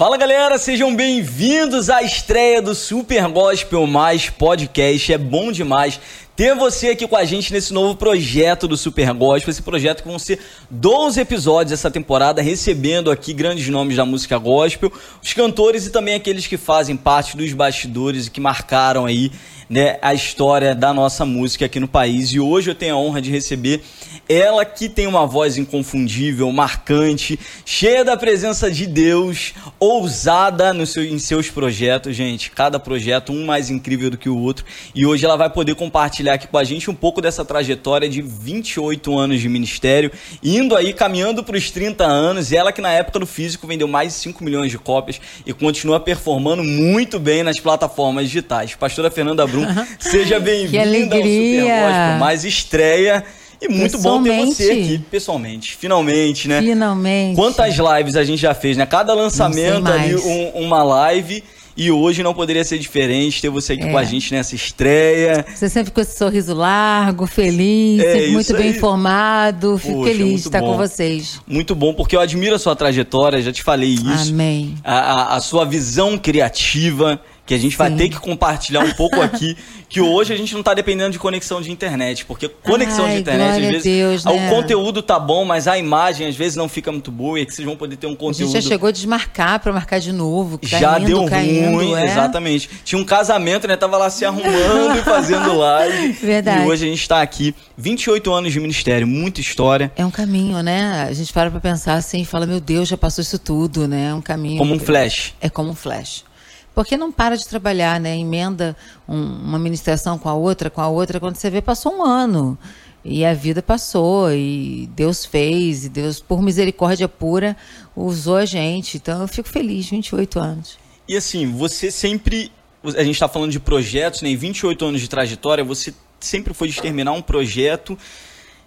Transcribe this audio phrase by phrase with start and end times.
[0.00, 5.12] Fala galera, sejam bem-vindos à estreia do Super Gospel Mais Podcast.
[5.12, 6.00] É bom demais
[6.34, 9.50] ter você aqui com a gente nesse novo projeto do Super Gospel.
[9.50, 14.38] Esse projeto que vão ser 12 episódios essa temporada, recebendo aqui grandes nomes da música
[14.38, 14.90] gospel,
[15.22, 19.30] os cantores e também aqueles que fazem parte dos bastidores e que marcaram aí
[19.68, 22.30] né, a história da nossa música aqui no país.
[22.30, 23.82] E hoje eu tenho a honra de receber
[24.30, 31.02] ela que tem uma voz inconfundível, marcante, cheia da presença de Deus, ousada no seu,
[31.02, 32.52] em seus projetos, gente.
[32.52, 34.64] Cada projeto um mais incrível do que o outro.
[34.94, 38.22] E hoje ela vai poder compartilhar aqui com a gente um pouco dessa trajetória de
[38.22, 42.52] 28 anos de ministério, indo aí caminhando para os 30 anos.
[42.52, 45.98] Ela que na época do físico vendeu mais de 5 milhões de cópias e continua
[45.98, 48.76] performando muito bem nas plataformas digitais.
[48.76, 49.66] Pastora Fernanda Brum,
[49.98, 53.24] seja bem-vinda ao Super Gospel, mais estreia
[53.60, 55.76] e muito bom ter você aqui, pessoalmente.
[55.76, 56.62] Finalmente, né?
[56.62, 57.36] Finalmente.
[57.36, 58.86] Quantas lives a gente já fez, né?
[58.86, 61.44] Cada lançamento ali, um, uma live.
[61.76, 63.90] E hoje não poderia ser diferente ter você aqui é.
[63.90, 65.46] com a gente nessa estreia.
[65.54, 69.78] Você sempre com esse sorriso largo, feliz, é, muito bem informado.
[69.78, 70.72] Fico Poxa, feliz de estar bom.
[70.72, 71.40] com vocês.
[71.46, 74.30] Muito bom, porque eu admiro a sua trajetória, já te falei isso.
[74.30, 74.74] Amém.
[74.84, 77.18] A, a, a sua visão criativa
[77.50, 77.78] que a gente Sim.
[77.78, 79.56] vai ter que compartilhar um pouco aqui,
[79.88, 83.20] que hoje a gente não está dependendo de conexão de internet, porque conexão Ai, de
[83.22, 84.30] internet, às vezes, Deus, né?
[84.30, 87.44] o conteúdo tá bom, mas a imagem às vezes não fica muito boa e é
[87.44, 88.50] que vocês vão poder ter um conteúdo.
[88.50, 91.92] A gente já chegou a desmarcar para marcar de novo, caindo, Já deu caindo, ruim,
[91.96, 92.04] é?
[92.04, 92.70] exatamente.
[92.84, 93.74] Tinha um casamento, né?
[93.74, 96.12] Tava lá se arrumando e fazendo live.
[96.22, 96.62] Verdade.
[96.62, 99.90] E hoje a gente está aqui, 28 anos de ministério, muita história.
[99.96, 101.04] É um caminho, né?
[101.08, 104.10] A gente para para pensar assim e fala, meu Deus, já passou isso tudo, né?
[104.10, 104.58] É um caminho.
[104.58, 105.34] Como um flash.
[105.40, 106.29] É como um flash.
[106.74, 108.16] Porque não para de trabalhar, né?
[108.16, 108.76] Emenda
[109.08, 111.18] um, uma ministração com a outra, com a outra.
[111.18, 112.58] Quando você vê, passou um ano.
[113.04, 117.56] E a vida passou, e Deus fez, e Deus, por misericórdia pura,
[117.96, 118.98] usou a gente.
[118.98, 120.78] Então eu fico feliz, 28 anos.
[121.08, 122.52] E assim, você sempre.
[122.84, 124.30] A gente está falando de projetos, né?
[124.30, 127.98] Em 28 anos de trajetória, você sempre foi de terminar um projeto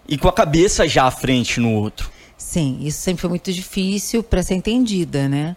[0.08, 2.12] e com a cabeça já à frente no outro.
[2.38, 5.56] Sim, isso sempre foi muito difícil para ser entendida, né?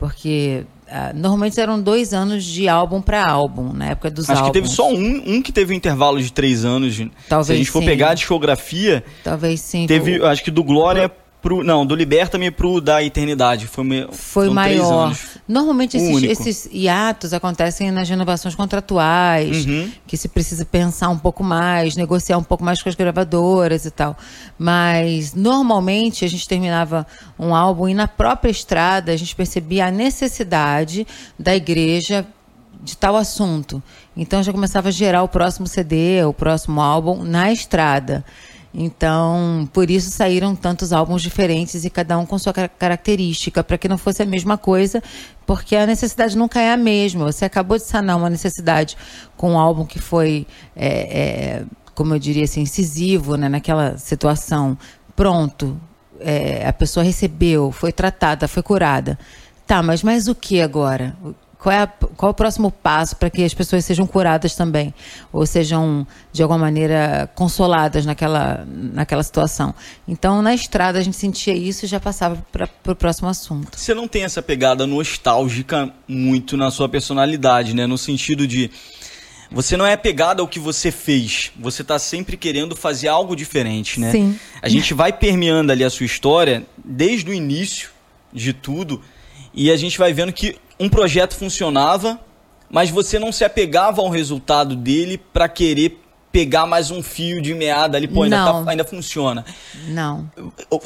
[0.00, 4.48] Porque Uh, normalmente eram dois anos de álbum para álbum, na época dos Acho álbuns.
[4.48, 7.00] que teve só um, um que teve um intervalo de três anos.
[7.28, 7.86] Talvez Se a gente for sim.
[7.86, 9.04] pegar a discografia.
[9.22, 9.86] Talvez sim.
[9.86, 11.08] Teve, acho que do Glória
[11.40, 13.66] Pro, não, do Liberta-me pro da Eternidade.
[13.66, 15.16] Foi, me, foi maior.
[15.50, 19.90] Normalmente esses, esses, hiatos acontecem nas renovações contratuais, uhum.
[20.06, 23.90] que se precisa pensar um pouco mais, negociar um pouco mais com as gravadoras e
[23.90, 24.16] tal.
[24.56, 27.04] Mas normalmente a gente terminava
[27.36, 31.04] um álbum e na própria estrada a gente percebia a necessidade
[31.36, 32.24] da igreja
[32.80, 33.82] de tal assunto.
[34.16, 38.24] Então já começava a gerar o próximo CD, o próximo álbum na estrada.
[38.72, 43.88] Então, por isso saíram tantos álbuns diferentes e cada um com sua característica, para que
[43.88, 45.02] não fosse a mesma coisa,
[45.44, 47.30] porque a necessidade nunca é a mesma.
[47.30, 48.96] Você acabou de sanar uma necessidade
[49.36, 51.64] com um álbum que foi, é, é,
[51.94, 54.78] como eu diria assim, incisivo né, naquela situação.
[55.16, 55.78] Pronto,
[56.20, 59.18] é, a pessoa recebeu, foi tratada, foi curada.
[59.66, 61.16] Tá, mas mais o que agora?
[61.60, 64.94] Qual é, a, qual é o próximo passo para que as pessoas sejam curadas também?
[65.30, 69.74] Ou sejam, de alguma maneira, consoladas naquela, naquela situação?
[70.08, 73.78] Então, na estrada, a gente sentia isso e já passava para o próximo assunto.
[73.78, 77.86] Você não tem essa pegada nostálgica muito na sua personalidade, né?
[77.86, 78.70] No sentido de.
[79.50, 81.52] Você não é apegado ao que você fez.
[81.60, 84.10] Você está sempre querendo fazer algo diferente, né?
[84.12, 84.38] Sim.
[84.62, 87.90] A gente vai permeando ali a sua história desde o início
[88.32, 89.02] de tudo
[89.52, 92.18] e a gente vai vendo que um projeto funcionava,
[92.70, 96.00] mas você não se apegava ao resultado dele para querer
[96.32, 99.44] pegar mais um fio de meada ali, pô, ainda, tá, ainda funciona.
[99.88, 100.30] Não.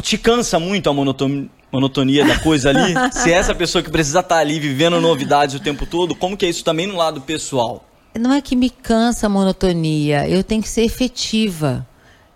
[0.01, 2.95] Te cansa muito a monotonia, monotonia da coisa ali?
[3.13, 6.37] se é essa pessoa que precisa estar tá ali vivendo novidades o tempo todo, como
[6.37, 7.85] que é isso também no lado pessoal?
[8.19, 11.87] Não é que me cansa a monotonia, eu tenho que ser efetiva.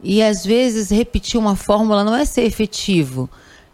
[0.02, 3.28] E às vezes repetir uma fórmula não é ser efetivo.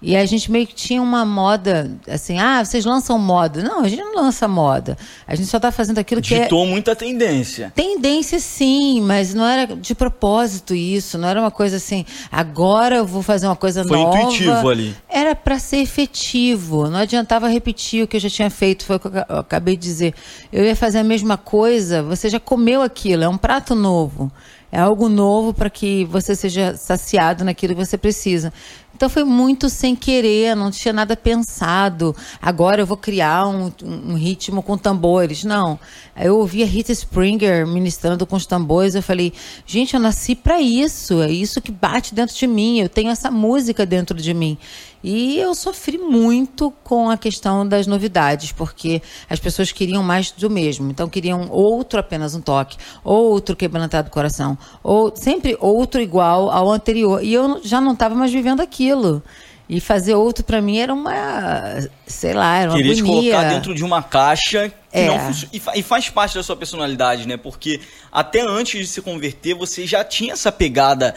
[0.06, 3.62] E a gente meio que tinha uma moda, assim, ah, vocês lançam moda.
[3.62, 4.98] Não, a gente não lança moda.
[5.26, 6.44] A gente só está fazendo aquilo Ditou que é...
[6.44, 7.72] Ditou muita tendência.
[7.74, 11.16] Tendência, sim, mas não era de propósito isso.
[11.16, 14.12] Não era uma coisa assim, agora eu vou fazer uma coisa Foi nova.
[14.12, 14.94] Foi intuitivo ali.
[15.08, 16.90] Era para ser efetivo.
[16.90, 18.84] Não adiantava repetir o que eu já tinha feito.
[18.84, 20.14] Foi o que eu acabei de dizer.
[20.52, 24.30] Eu ia fazer a mesma coisa, você já comeu aquilo, é um prato novo.
[24.74, 28.52] É algo novo para que você seja saciado naquilo que você precisa.
[28.94, 32.14] Então foi muito sem querer, não tinha nada pensado.
[32.40, 35.42] Agora eu vou criar um, um ritmo com tambores.
[35.42, 35.78] Não.
[36.16, 38.94] Eu ouvia Rita Springer ministrando com os tambores.
[38.94, 39.32] Eu falei,
[39.66, 41.20] gente, eu nasci para isso.
[41.20, 42.80] É isso que bate dentro de mim.
[42.80, 44.56] Eu tenho essa música dentro de mim.
[45.06, 50.48] E eu sofri muito com a questão das novidades, porque as pessoas queriam mais do
[50.48, 50.90] mesmo.
[50.90, 56.72] Então queriam outro apenas um toque, outro quebrantado do coração, ou sempre outro igual ao
[56.72, 57.22] anterior.
[57.22, 59.22] E eu já não estava mais vivendo aquilo.
[59.68, 63.04] E fazer outro para mim era uma, sei lá, era uma Queria agonia.
[63.04, 65.06] te colocar dentro de uma caixa que é.
[65.06, 65.30] não
[65.74, 67.36] e faz parte da sua personalidade, né?
[67.36, 67.78] Porque
[68.10, 71.14] até antes de se converter, você já tinha essa pegada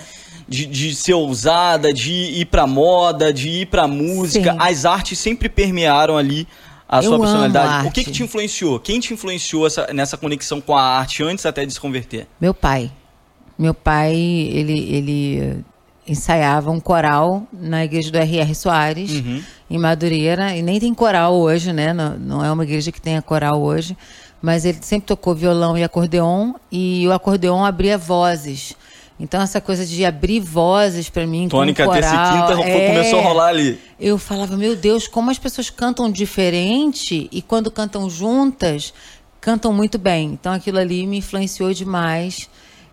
[0.47, 4.53] de, de ser ousada, de ir pra moda, de ir pra música.
[4.53, 4.57] Sim.
[4.59, 6.47] As artes sempre permearam ali
[6.87, 7.87] a eu sua personalidade.
[7.87, 8.79] O que, que te influenciou?
[8.79, 12.27] Quem te influenciou essa, nessa conexão com a arte antes até de se converter?
[12.39, 12.91] Meu pai.
[13.59, 15.65] Meu pai, ele, ele
[16.07, 18.55] ensaiava um coral na igreja do R.R.
[18.55, 19.43] Soares, uhum.
[19.69, 20.55] em Madureira.
[20.55, 21.91] E nem tem coral hoje, né?
[21.91, 23.97] Não, não é uma igreja que tenha coral hoje.
[24.41, 26.53] Mas ele sempre tocou violão e acordeon.
[26.71, 28.75] E o acordeon abria vozes.
[29.19, 32.87] Então essa coisa de abrir vozes para mim Tônica com terça e quinta é...
[32.87, 33.79] começou a rolar ali.
[33.99, 38.93] Eu falava, meu Deus, como as pessoas cantam diferente e quando cantam juntas,
[39.41, 40.33] cantam muito bem.
[40.33, 42.47] Então aquilo ali me influenciou demais.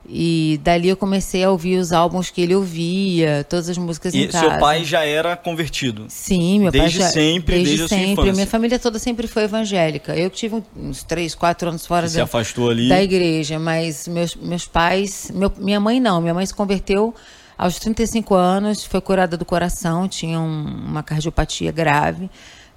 [0.07, 4.25] E dali eu comecei a ouvir os álbuns que ele ouvia, todas as músicas e
[4.25, 4.47] em casa.
[4.47, 6.05] E seu pai já era convertido?
[6.09, 7.13] Sim, meu desde pai já...
[7.13, 10.15] Sempre, desde, desde sempre, Desde Minha família toda sempre foi evangélica.
[10.15, 12.89] Eu tive uns três, quatro anos fora da, se afastou ali.
[12.89, 15.31] da igreja, mas meus, meus pais...
[15.35, 17.15] Meu, minha mãe não, minha mãe se converteu
[17.57, 22.29] aos 35 anos, foi curada do coração, tinha um, uma cardiopatia grave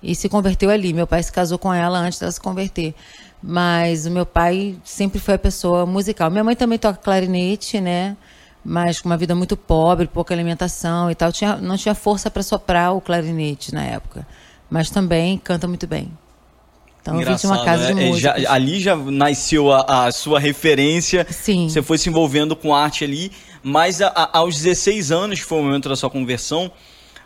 [0.01, 0.93] e se converteu ali.
[0.93, 2.93] Meu pai se casou com ela antes dela se converter.
[3.49, 6.29] Mas o meu pai sempre foi a pessoa musical.
[6.29, 8.17] Minha mãe também toca clarinete, né?
[8.63, 11.31] Mas com uma vida muito pobre, pouca alimentação e tal.
[11.31, 14.27] Tinha, não tinha força para soprar o clarinete na época.
[14.69, 16.11] Mas também canta muito bem.
[17.01, 18.41] Então Engraçado, eu vim de uma casa de é, música.
[18.41, 21.25] Já, ali já nasceu a, a, sua referência.
[21.29, 21.69] Sim.
[21.69, 23.31] Você foi se envolvendo com arte ali.
[23.63, 26.69] Mas a, a, aos 16 anos, que foi o momento da sua conversão,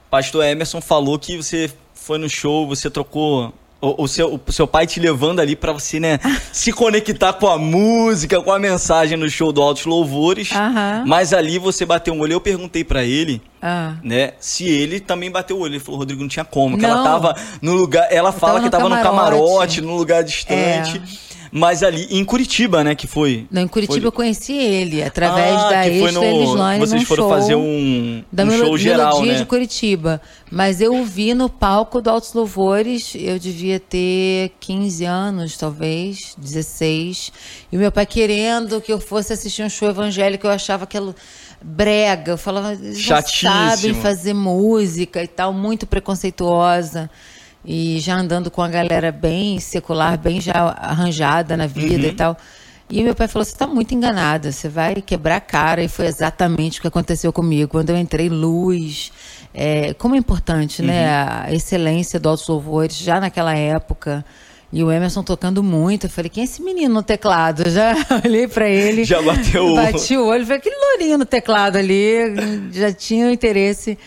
[0.08, 3.52] pastor Emerson falou que você foi no show, você trocou
[3.82, 6.20] o, o, seu, o seu pai te levando ali para você, né,
[6.54, 10.52] se conectar com a música, com a mensagem no show do Altos Louvores.
[10.52, 11.06] Uhum.
[11.08, 12.34] Mas ali você bateu um olho.
[12.34, 13.98] Eu perguntei para ele, uhum.
[14.04, 15.74] né, se ele também bateu o olho.
[15.74, 16.78] Ele falou, Rodrigo, não tinha como.
[16.78, 18.08] Que ela tava no lugar.
[18.12, 19.04] Ela fala tava que tava camarote.
[19.04, 21.02] no camarote, num lugar distante.
[21.28, 21.32] É.
[21.52, 23.46] Mas ali em Curitiba, né, que foi.
[23.52, 24.08] Não, em Curitiba foi...
[24.08, 28.78] eu conheci ele, através ah, da Extra Elislane Vocês foram fazer um, da um show
[28.78, 29.40] geral, Melodia né?
[29.40, 30.22] de Curitiba.
[30.52, 37.32] Mas eu vi no palco do Altos Louvores, eu devia ter 15 anos, talvez, 16.
[37.72, 41.16] E o meu pai querendo que eu fosse assistir um show evangélico, eu achava aquilo
[41.62, 42.34] brega.
[42.34, 47.10] Eu falava, eles não sabem fazer música e tal, muito preconceituosa
[47.64, 52.12] e já andando com a galera bem secular, bem já arranjada na vida uhum.
[52.12, 52.38] e tal.
[52.92, 55.82] E meu pai falou: você está muito enganada, você vai quebrar a cara.
[55.82, 57.72] E foi exatamente o que aconteceu comigo.
[57.72, 59.12] Quando eu entrei, luz.
[59.54, 61.00] É, como é importante, né, uhum.
[61.00, 61.46] né?
[61.48, 64.24] A excelência do Altos Louvores, já naquela época.
[64.74, 66.06] E o Emerson tocando muito.
[66.06, 67.68] Eu falei, quem é esse menino no teclado?
[67.70, 67.94] Já
[68.24, 69.04] olhei para ele.
[69.04, 70.46] Já bateu Bati o olho.
[70.46, 72.18] Falei, aquele lourinho no teclado ali.
[72.72, 73.98] Já tinha o interesse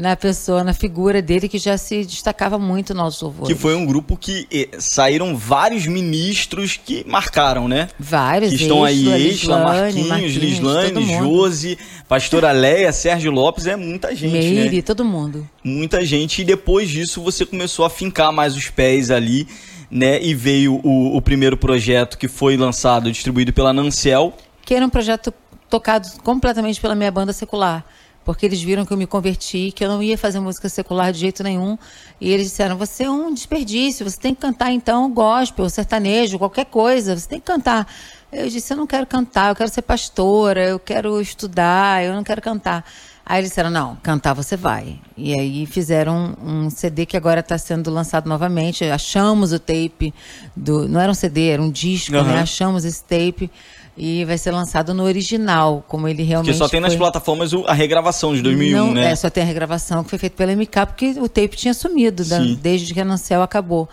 [0.00, 3.46] na pessoa, na figura dele, que já se destacava muito no nosso louvor.
[3.46, 7.88] Que foi um grupo que eh, saíram vários ministros que marcaram, né?
[7.98, 8.50] Vários.
[8.50, 14.32] Que estão aí, Exla, Marquinhos, Marquinhos Lislane, Josi, Pastora Leia, Sérgio Lopes, é muita gente,
[14.32, 14.82] Meire, né?
[14.82, 15.46] todo mundo.
[15.62, 19.46] Muita gente, e depois disso você começou a fincar mais os pés ali,
[19.90, 20.18] né?
[20.22, 24.32] E veio o, o primeiro projeto que foi lançado, distribuído pela Nancel.
[24.64, 25.30] Que era um projeto
[25.68, 27.84] tocado completamente pela minha banda secular
[28.24, 31.18] porque eles viram que eu me converti, que eu não ia fazer música secular de
[31.18, 31.78] jeito nenhum.
[32.20, 36.66] E eles disseram: você é um desperdício, você tem que cantar então gospel, sertanejo, qualquer
[36.66, 37.86] coisa, você tem que cantar.
[38.32, 42.22] Eu disse: eu não quero cantar, eu quero ser pastora, eu quero estudar, eu não
[42.22, 42.84] quero cantar.
[43.24, 44.98] Aí eles disseram: não, cantar você vai.
[45.16, 48.84] E aí fizeram um, um CD que agora está sendo lançado novamente.
[48.84, 50.12] Achamos o tape
[50.54, 50.88] do.
[50.88, 52.24] Não era um CD, era um disco, uhum.
[52.24, 52.40] né?
[52.40, 53.50] Achamos esse tape
[53.96, 56.88] e vai ser lançado no original, como ele realmente Porque só tem foi...
[56.88, 59.12] nas plataformas a regravação de 2001, Não, né?
[59.12, 62.24] É, só tem a regravação que foi feita pela MK, porque o tape tinha sumido
[62.24, 63.88] da, desde que a Nancel acabou.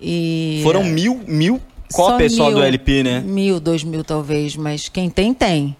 [0.00, 0.60] E...
[0.62, 1.60] Foram mil, mil
[1.92, 3.20] cópias só, mil, só do LP, né?
[3.20, 5.76] Mil, dois mil talvez, mas quem tem, tem.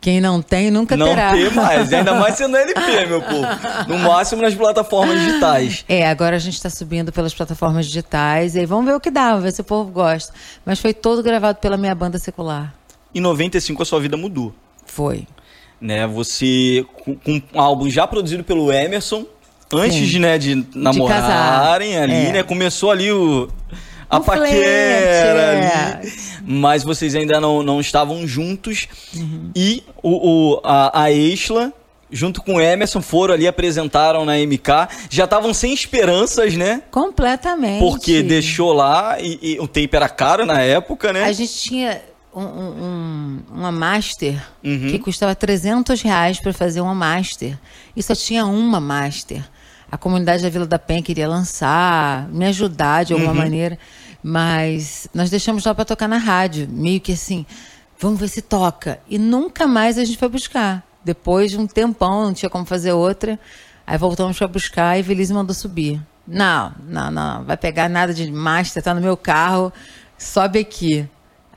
[0.00, 1.32] Quem não tem, nunca não terá.
[1.32, 3.46] Não tem mais, ainda mais sendo LP, meu povo.
[3.86, 5.84] No máximo nas plataformas digitais.
[5.86, 9.10] É, agora a gente está subindo pelas plataformas digitais e aí vamos ver o que
[9.10, 10.32] dá, ver se o povo gosta.
[10.64, 12.79] Mas foi todo gravado pela minha banda secular
[13.14, 14.54] em 95 a sua vida mudou.
[14.86, 15.26] Foi.
[15.80, 19.24] Né, você, com, um álbum já produzido pelo Emerson,
[19.72, 22.32] Antes de, né, de namorarem de ali, é.
[22.32, 22.42] né?
[22.42, 23.48] Começou ali o.
[24.08, 26.12] A um paquera ali.
[26.44, 28.88] Mas vocês ainda não, não estavam juntos.
[29.14, 29.52] Uhum.
[29.54, 31.72] E o, o, a, a Exla
[32.12, 34.88] junto com o Emerson, foram ali, apresentaram na MK.
[35.08, 36.82] Já estavam sem esperanças, né?
[36.90, 37.78] Completamente.
[37.78, 41.22] Porque deixou lá e, e, o tape era caro na época, né?
[41.22, 42.02] A gente tinha
[42.34, 44.88] um, um, uma master uhum.
[44.90, 47.58] que custava 300 reais para fazer uma master.
[47.96, 49.42] E só tinha uma master.
[49.90, 53.38] A comunidade da Vila da Penha queria lançar, me ajudar de alguma uhum.
[53.38, 53.78] maneira.
[54.22, 56.68] Mas nós deixamos lá para tocar na rádio.
[56.70, 57.44] Meio que assim,
[57.98, 59.00] vamos ver se toca.
[59.08, 60.84] E nunca mais a gente foi buscar.
[61.04, 63.38] Depois de um tempão, não tinha como fazer outra.
[63.86, 66.00] Aí voltamos para buscar e Feliz mandou subir.
[66.26, 69.72] Não, não, não, vai pegar nada de master, tá no meu carro,
[70.16, 71.08] sobe aqui.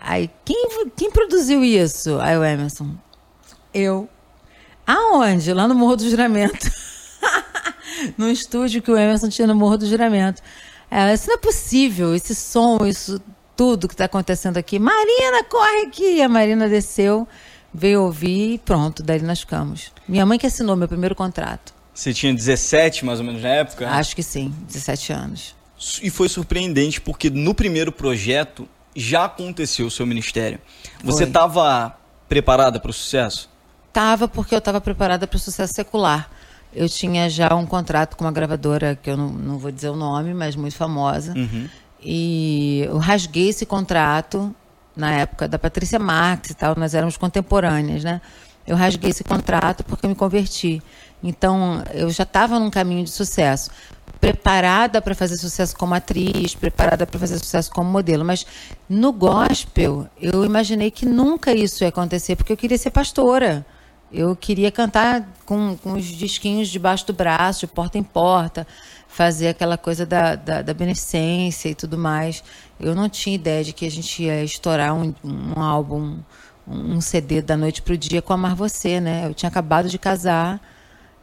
[0.04, 0.68] Aí, quem,
[0.98, 2.20] quem produziu isso?
[2.20, 2.90] Aí o Emerson,
[3.74, 4.10] eu.
[4.86, 5.54] Aonde?
[5.54, 6.70] Lá no Morro do Juramento.
[8.18, 10.42] no estúdio que o Emerson tinha no Morro do Juramento.
[10.92, 13.20] Ela, isso não é possível, esse som, isso
[13.56, 14.78] tudo que está acontecendo aqui.
[14.78, 16.22] Marina, corre aqui!
[16.22, 17.28] A Marina desceu
[17.74, 19.92] veio ouvir e pronto, daí nós ficamos.
[20.08, 21.74] Minha mãe que assinou meu primeiro contrato.
[21.94, 23.90] Você tinha 17 mais ou menos na época?
[23.90, 25.56] Acho que sim, 17 anos.
[26.02, 30.60] E foi surpreendente porque no primeiro projeto já aconteceu o seu ministério.
[31.04, 31.96] Você estava
[32.28, 33.50] preparada para o sucesso?
[33.92, 36.30] Tava porque eu estava preparada para o sucesso secular.
[36.74, 39.96] Eu tinha já um contrato com uma gravadora que eu não, não vou dizer o
[39.96, 41.34] nome, mas muito famosa.
[41.36, 41.70] Uhum.
[42.02, 44.54] E eu rasguei esse contrato
[44.96, 48.22] na época da Patrícia Marx e tal, nós éramos contemporâneas, né?
[48.66, 50.82] Eu rasguei esse contrato porque eu me converti.
[51.22, 53.70] Então, eu já estava num caminho de sucesso.
[54.24, 58.24] Preparada para fazer sucesso como atriz, preparada para fazer sucesso como modelo.
[58.24, 58.48] Mas
[58.88, 63.66] no gospel, eu imaginei que nunca isso ia acontecer, porque eu queria ser pastora.
[64.10, 68.66] Eu queria cantar com, com os disquinhos debaixo do braço, de porta em porta,
[69.10, 72.42] fazer aquela coisa da, da, da beneficência e tudo mais.
[72.80, 76.20] Eu não tinha ideia de que a gente ia estourar um, um álbum,
[76.66, 79.28] um CD da noite para o dia com Amar Você, né?
[79.28, 80.62] Eu tinha acabado de casar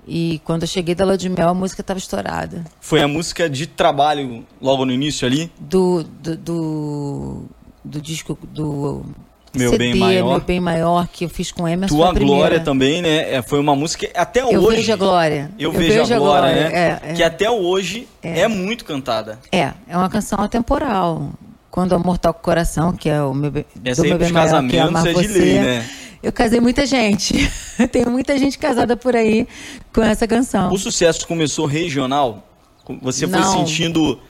[0.06, 2.64] e quando eu cheguei da Lua de Mel, a música estava estourada.
[2.80, 5.50] Foi a música de trabalho logo no início ali?
[5.58, 7.44] Do, do, do,
[7.84, 9.04] do disco do
[9.54, 10.28] meu CD, bem maior.
[10.30, 11.96] Meu bem maior que eu fiz com Emerson.
[11.96, 13.34] Tua Glória também, né?
[13.34, 14.54] É, foi uma música até eu hoje.
[14.54, 15.50] Eu vejo a Glória.
[15.58, 17.00] Eu, eu vejo, vejo, a Glória, glória né?
[17.02, 17.14] É, é.
[17.14, 18.40] Que até hoje é.
[18.40, 19.38] é muito cantada.
[19.50, 21.30] É, é uma canção atemporal.
[21.70, 23.52] Quando o Amor Toca o Coração, que é o meu,
[23.84, 25.28] Essa do meu bem maior, que é é de.
[25.28, 25.90] Lei, né?
[26.22, 27.34] Eu casei muita gente.
[27.90, 29.48] Tem muita gente casada por aí
[29.92, 30.72] com essa canção.
[30.72, 32.46] O sucesso começou regional?
[33.02, 33.42] Você não.
[33.42, 34.20] foi sentindo.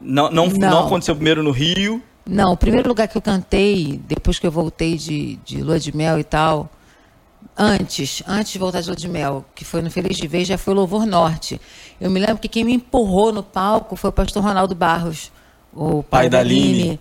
[0.00, 0.70] Não, não, não.
[0.70, 2.02] não aconteceu primeiro no Rio?
[2.28, 5.96] Não, o primeiro lugar que eu cantei, depois que eu voltei de, de Lua de
[5.96, 6.68] Mel e tal,
[7.56, 10.58] antes, antes de voltar de Lua de Mel, que foi no Feliz de Vez, já
[10.58, 11.60] foi o Louvor Norte.
[12.00, 15.30] Eu me lembro que quem me empurrou no palco foi o pastor Ronaldo Barros,
[15.72, 16.98] o pai, pai da Aline,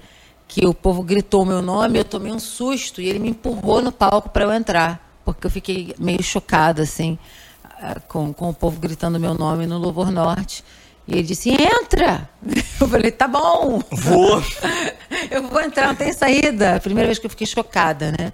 [0.47, 3.91] que o povo gritou meu nome, eu tomei um susto e ele me empurrou no
[3.91, 7.17] palco para eu entrar, porque eu fiquei meio chocada, assim,
[7.63, 10.63] ah, com, com o povo gritando meu nome no Louvor Norte.
[11.07, 12.29] E ele disse: entra!
[12.81, 13.79] Eu falei: tá bom.
[13.91, 14.43] Vou.
[15.31, 16.79] eu vou entrar, não tem saída.
[16.79, 18.33] Primeira vez que eu fiquei chocada, né?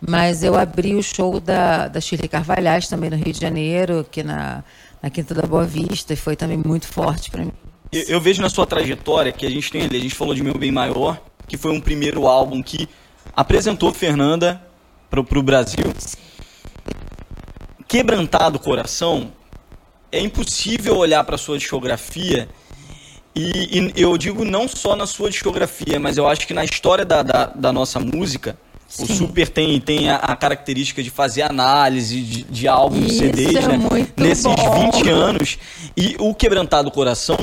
[0.00, 4.22] Mas eu abri o show da, da Shirley Carvalhais também no Rio de Janeiro, aqui
[4.22, 4.64] na,
[5.02, 7.52] na Quinta da Boa Vista, e foi também muito forte para mim.
[7.92, 10.42] Eu, eu, vejo na sua trajetória que a gente tem ali, a gente falou de
[10.42, 12.88] Meu Bem Maior, que foi um primeiro álbum que
[13.34, 14.62] apresentou Fernanda
[15.10, 15.92] para o Brasil.
[17.88, 19.32] Quebrantado o Coração
[20.12, 22.48] é impossível olhar para sua discografia
[23.34, 27.04] e, e, eu digo não só na sua discografia, mas eu acho que na história
[27.04, 29.02] da, da, da nossa música, Sim.
[29.02, 33.56] o Super tem, tem a, a, característica de fazer análise de, de álbuns, Isso CDs,
[33.56, 34.06] é né?
[34.16, 34.90] Nesses bom.
[34.92, 35.58] 20 anos.
[35.96, 37.38] E o Quebrantado Coração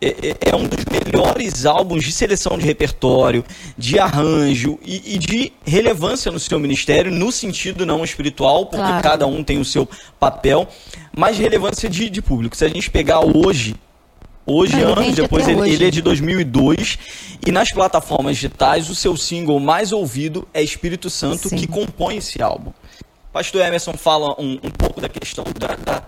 [0.00, 3.44] é, é, é, um dos melhores álbuns de seleção de repertório,
[3.76, 9.02] de arranjo e, e, de relevância no seu ministério, no sentido não espiritual, porque claro.
[9.02, 9.86] cada um tem o seu
[10.18, 10.66] papel,
[11.14, 12.56] mas relevância de, de público.
[12.56, 13.74] Se a gente pegar hoje,
[14.46, 16.98] hoje, Mas anos depois, ele, ele, é de 2002,
[17.46, 21.56] e nas plataformas digitais, o seu single mais ouvido é Espírito Santo, Sim.
[21.56, 22.72] que compõe esse álbum.
[23.32, 26.02] Pastor Emerson fala um, um pouco da questão da, da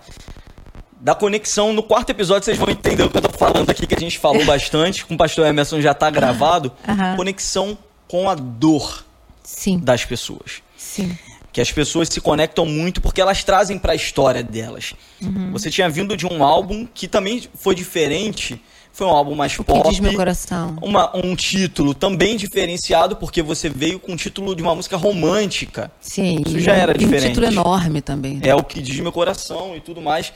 [1.03, 1.73] da conexão.
[1.73, 4.17] No quarto episódio vocês vão entender o que eu tô falando aqui, que a gente
[4.17, 6.71] falou bastante, com o pastor Emerson já tá gravado.
[6.87, 7.17] Uhum.
[7.17, 9.05] Conexão com a dor
[9.43, 9.79] Sim.
[9.79, 10.63] das pessoas.
[10.77, 11.15] Sim.
[11.51, 14.93] que as pessoas se conectam muito porque elas trazem para a história delas.
[15.21, 15.51] Uhum.
[15.51, 18.59] Você tinha vindo de um álbum que também foi diferente,
[18.91, 19.81] foi um álbum mais o pop.
[19.81, 20.77] Que diz meu coração.
[20.81, 25.91] Uma, um título também diferenciado porque você veio com o título de uma música romântica.
[25.99, 26.41] Sim.
[26.45, 27.25] Isso já era diferente.
[27.25, 28.35] um título enorme também.
[28.35, 28.47] Né?
[28.49, 30.31] É o que diz meu coração e tudo mais.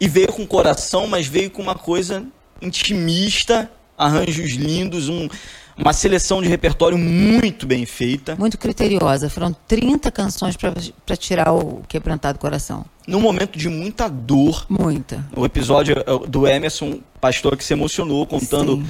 [0.00, 2.24] E veio com coração, mas veio com uma coisa
[2.60, 5.28] intimista, arranjos lindos, um
[5.76, 8.36] uma seleção de repertório muito bem feita.
[8.36, 9.28] Muito criteriosa.
[9.28, 12.84] Foram 30 canções para tirar o quebrantado coração.
[13.06, 14.66] Num momento de muita dor.
[14.68, 15.24] Muita.
[15.36, 18.84] O episódio eh, do Emerson, pastor que se emocionou, contando,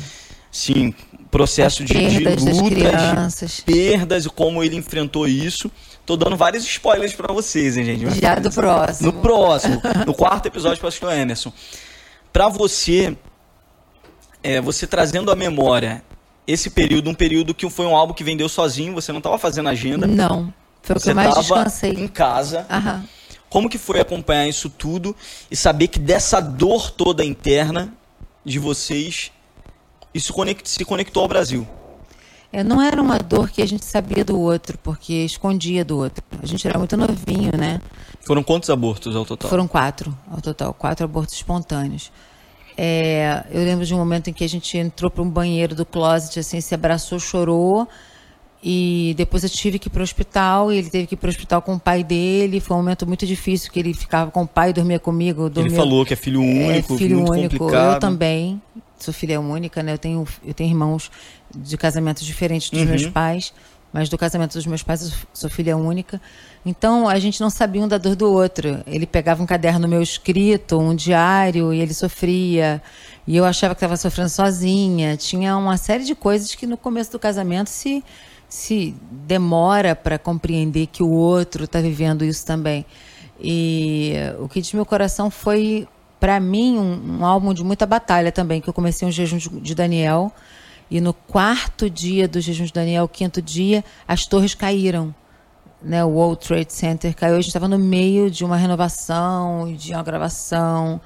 [0.50, 0.94] sim, sim
[1.30, 5.70] processo de, de lutas, perdas como ele enfrentou isso.
[6.06, 8.20] Tô dando vários spoilers para vocês, hein, gente?
[8.20, 9.12] Já do próximo.
[9.12, 11.52] No próximo, no quarto episódio, pastor Emerson.
[12.32, 13.16] Para você,
[14.42, 16.02] é, você trazendo a memória
[16.46, 19.68] esse período, um período que foi um álbum que vendeu sozinho, você não estava fazendo
[19.68, 20.06] agenda.
[20.06, 20.52] Não.
[20.82, 21.92] Foi o que eu mais descansei.
[21.92, 22.66] em casa.
[22.70, 23.04] Aham.
[23.48, 25.16] Como que foi acompanhar isso tudo
[25.50, 27.94] e saber que dessa dor toda interna
[28.44, 29.30] de vocês,
[30.12, 30.34] isso
[30.64, 31.66] se conectou ao Brasil?
[32.54, 36.22] É, não era uma dor que a gente sabia do outro, porque escondia do outro.
[36.40, 37.80] A gente era muito novinho, né?
[38.20, 39.50] Foram quantos abortos ao total?
[39.50, 42.12] Foram quatro ao total, quatro abortos espontâneos.
[42.76, 45.84] É, eu lembro de um momento em que a gente entrou para um banheiro do
[45.84, 47.88] closet, assim, se abraçou, chorou.
[48.66, 51.26] E depois eu tive que ir para o hospital, e ele teve que ir para
[51.26, 52.60] o hospital com o pai dele.
[52.60, 55.50] Foi um momento muito difícil, que ele ficava com o pai, dormia comigo.
[55.50, 55.70] Dormia...
[55.70, 57.58] Ele falou que é filho único, é, filho muito único.
[57.58, 57.94] complicado.
[57.94, 58.62] Eu também
[58.98, 59.92] sou filha única, né?
[59.92, 61.10] Eu tenho, eu tenho irmãos
[61.54, 62.86] de casamentos diferentes dos uhum.
[62.86, 63.52] meus pais,
[63.92, 66.18] mas do casamento dos meus pais eu sou filha única.
[66.64, 68.82] Então a gente não sabia um da dor do outro.
[68.86, 72.80] Ele pegava um caderno meu escrito, um diário, e ele sofria.
[73.26, 75.18] E eu achava que estava sofrendo sozinha.
[75.18, 78.02] Tinha uma série de coisas que no começo do casamento se,
[78.54, 82.86] se demora para compreender que o outro está vivendo isso também.
[83.40, 85.88] E o que diz meu coração foi,
[86.20, 89.48] para mim, um, um, álbum de muita batalha também, que eu comecei um jejum de,
[89.48, 90.30] de Daniel.
[90.88, 95.12] E no quarto dia do jejum de Daniel, quinto dia, as torres caíram
[95.82, 97.34] né, o World Trade Center caiu.
[97.34, 101.00] A gente estava no meio de uma renovação, de uma gravação.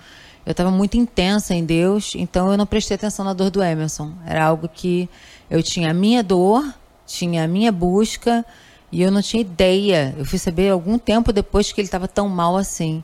[0.44, 4.12] Eu estava muito intensa em Deus, então eu não prestei atenção na dor do Emerson.
[4.26, 5.08] Era algo que
[5.50, 6.62] eu tinha a minha dor,
[7.08, 8.44] tinha a minha busca,
[8.92, 10.14] e eu não tinha ideia.
[10.16, 13.02] Eu fui saber algum tempo depois que ele estava tão mal assim.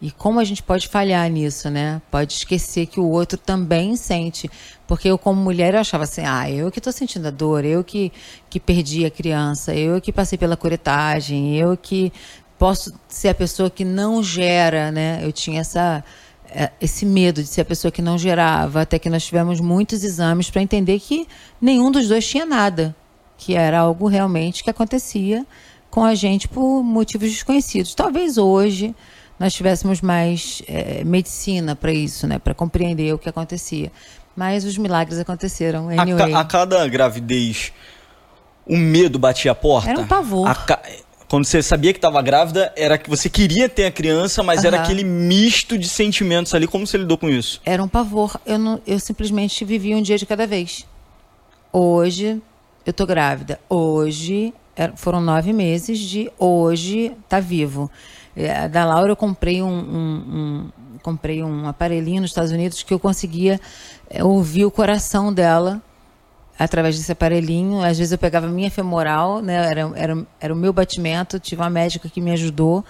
[0.00, 2.02] E como a gente pode falhar nisso, né?
[2.10, 4.50] Pode esquecer que o outro também sente.
[4.86, 7.82] Porque eu, como mulher, eu achava assim, ah, eu que estou sentindo a dor, eu
[7.82, 8.12] que,
[8.50, 12.12] que perdi a criança, eu que passei pela curetagem, eu que
[12.58, 15.20] posso ser a pessoa que não gera, né?
[15.22, 16.04] Eu tinha essa
[16.50, 20.04] é, esse medo de ser a pessoa que não gerava, até que nós tivemos muitos
[20.04, 21.26] exames para entender que
[21.60, 22.94] nenhum dos dois tinha nada,
[23.36, 25.46] que era algo realmente que acontecia
[25.90, 27.94] com a gente por motivos desconhecidos.
[27.94, 28.94] Talvez hoje
[29.38, 33.92] nós tivéssemos mais é, medicina para isso, né, para compreender o que acontecia.
[34.34, 35.88] Mas os milagres aconteceram.
[35.88, 36.22] Anyway.
[36.22, 37.72] A, ca a cada gravidez,
[38.66, 39.90] o medo batia a porta?
[39.90, 40.66] Era um pavor.
[40.66, 40.80] Ca...
[41.28, 44.80] Quando você sabia que estava grávida, era que você queria ter a criança, mas era
[44.80, 46.68] aquele misto de sentimentos ali.
[46.68, 47.60] Como você lidou com isso?
[47.64, 48.38] Era um pavor.
[48.46, 50.86] Eu, não, eu simplesmente vivia um dia de cada vez.
[51.72, 52.40] Hoje,
[52.86, 53.58] eu tô grávida.
[53.68, 54.54] Hoje,
[54.94, 57.90] foram nove meses de hoje tá vivo.
[58.36, 60.70] É, da Laura eu comprei um, um, um,
[61.02, 63.60] comprei um aparelhinho nos Estados Unidos que eu conseguia
[64.08, 65.82] é, ouvir o coração dela
[66.56, 67.82] através desse aparelhinho.
[67.82, 69.68] Às vezes eu pegava minha femoral, né?
[69.68, 71.40] Era, era, era o meu batimento.
[71.40, 72.84] Tive uma médica que me ajudou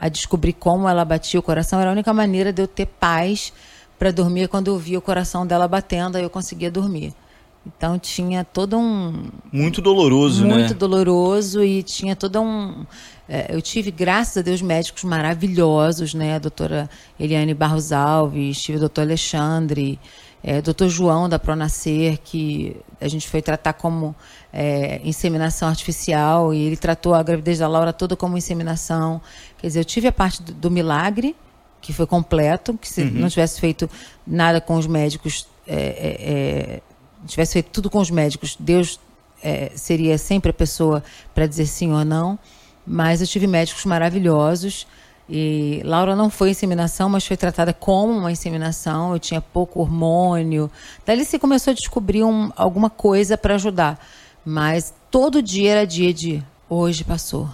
[0.00, 1.78] a descobrir como ela batia o coração.
[1.78, 3.52] Era a única maneira de eu ter paz
[3.98, 7.14] para dormir quando eu via o coração dela batendo, aí eu conseguia dormir.
[7.64, 9.30] Então tinha todo um.
[9.52, 10.58] Muito doloroso, muito né?
[10.62, 12.84] Muito doloroso e tinha todo um.
[13.28, 16.34] É, eu tive, graças a Deus, médicos maravilhosos, né?
[16.34, 19.98] A doutora Eliane Barros Alves, tive o doutor Alexandre,
[20.42, 24.14] é, doutor João da Pronascer, que a gente foi tratar como
[24.52, 29.20] é, inseminação artificial e ele tratou a gravidez da Laura toda como inseminação.
[29.58, 31.36] Quer dizer, eu tive a parte do, do milagre,
[31.80, 33.10] que foi completo, que se uhum.
[33.12, 33.88] não tivesse feito
[34.26, 35.46] nada com os médicos.
[35.64, 36.91] É, é, é
[37.26, 38.98] tivesse feito tudo com os médicos, Deus
[39.42, 41.02] é, seria sempre a pessoa
[41.34, 42.38] para dizer sim ou não.
[42.86, 44.86] Mas eu tive médicos maravilhosos.
[45.28, 49.12] E Laura não foi inseminação, mas foi tratada como uma inseminação.
[49.12, 50.70] Eu tinha pouco hormônio.
[51.06, 54.04] Daí se começou a descobrir um, alguma coisa para ajudar.
[54.44, 57.48] Mas todo dia era dia de hoje passou.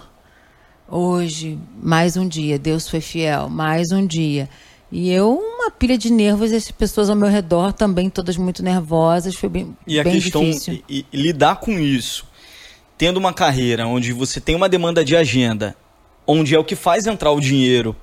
[0.87, 2.57] Hoje, mais um dia.
[2.57, 3.47] Deus foi fiel.
[3.49, 4.49] Mais um dia.
[4.91, 9.35] E eu, uma pilha de nervos, as pessoas ao meu redor também, todas muito nervosas,
[9.35, 10.81] foi bem, e a bem questão, difícil.
[10.89, 12.25] E, e lidar com isso,
[12.97, 15.75] tendo uma carreira onde você tem uma demanda de agenda,
[16.25, 17.95] onde é o que faz entrar o dinheiro.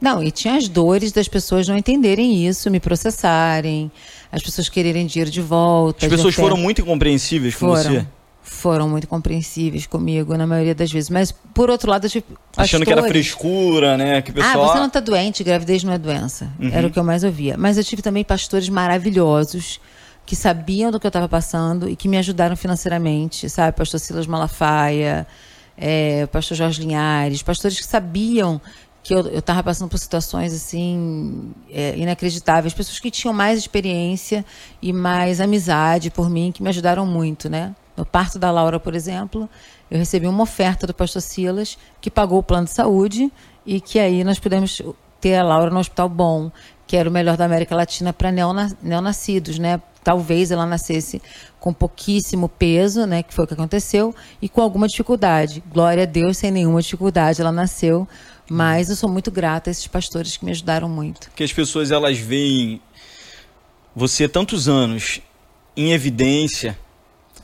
[0.00, 3.90] Não, e tinha as dores das pessoas não entenderem isso, me processarem,
[4.32, 6.06] as pessoas quererem dinheiro de volta.
[6.06, 7.82] As pessoas foram muito incompreensíveis com foram.
[7.82, 8.06] você?
[8.44, 11.08] Foram muito compreensíveis comigo na maioria das vezes.
[11.08, 14.20] Mas, por outro lado, tipo, achando que era frescura, né?
[14.20, 14.64] Que pessoal...
[14.64, 16.52] Ah, você não está doente, gravidez não é doença.
[16.60, 16.70] Uhum.
[16.70, 17.56] Era o que eu mais ouvia.
[17.56, 19.80] Mas eu tive também pastores maravilhosos
[20.26, 23.76] que sabiam do que eu estava passando e que me ajudaram financeiramente, sabe?
[23.76, 25.26] Pastor Silas Malafaia,
[25.76, 28.60] é, pastor Jorge Linhares, pastores que sabiam
[29.02, 34.44] que eu estava passando por situações assim é, inacreditáveis, pessoas que tinham mais experiência
[34.80, 37.74] e mais amizade por mim, que me ajudaram muito, né?
[37.96, 39.48] No parto da Laura, por exemplo,
[39.90, 43.30] eu recebi uma oferta do pastor Silas, que pagou o plano de saúde
[43.64, 44.82] e que aí nós pudemos
[45.20, 46.50] ter a Laura no hospital bom,
[46.86, 49.80] que era o melhor da América Latina para neonascidos, né?
[50.02, 51.22] Talvez ela nascesse
[51.58, 53.22] com pouquíssimo peso, né?
[53.22, 55.62] Que foi o que aconteceu, e com alguma dificuldade.
[55.72, 58.06] Glória a Deus, sem nenhuma dificuldade, ela nasceu.
[58.50, 61.30] Mas eu sou muito grata a esses pastores que me ajudaram muito.
[61.34, 62.82] Que as pessoas elas veem
[63.96, 65.20] você tantos anos
[65.74, 66.78] em evidência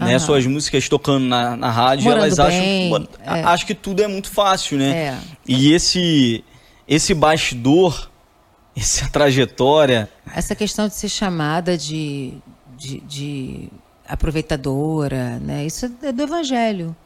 [0.06, 0.18] né?
[0.18, 3.42] Suas músicas tocando na, na rádio, Morando elas bem, acham, é.
[3.44, 4.90] acham que tudo é muito fácil, né?
[4.90, 5.18] É.
[5.46, 6.44] E esse,
[6.88, 8.10] esse bastidor,
[8.76, 10.08] essa trajetória.
[10.34, 12.34] Essa questão de ser chamada de,
[12.76, 13.68] de, de
[14.08, 15.66] aproveitadora, né?
[15.66, 16.96] Isso é do evangelho.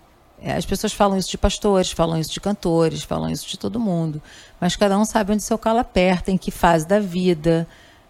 [0.40, 3.80] É, as pessoas falam isso de pastores, falam isso de cantores, falam isso de todo
[3.80, 4.20] mundo.
[4.60, 7.66] Mas cada um sabe onde seu calo aperta, em que fase da vida.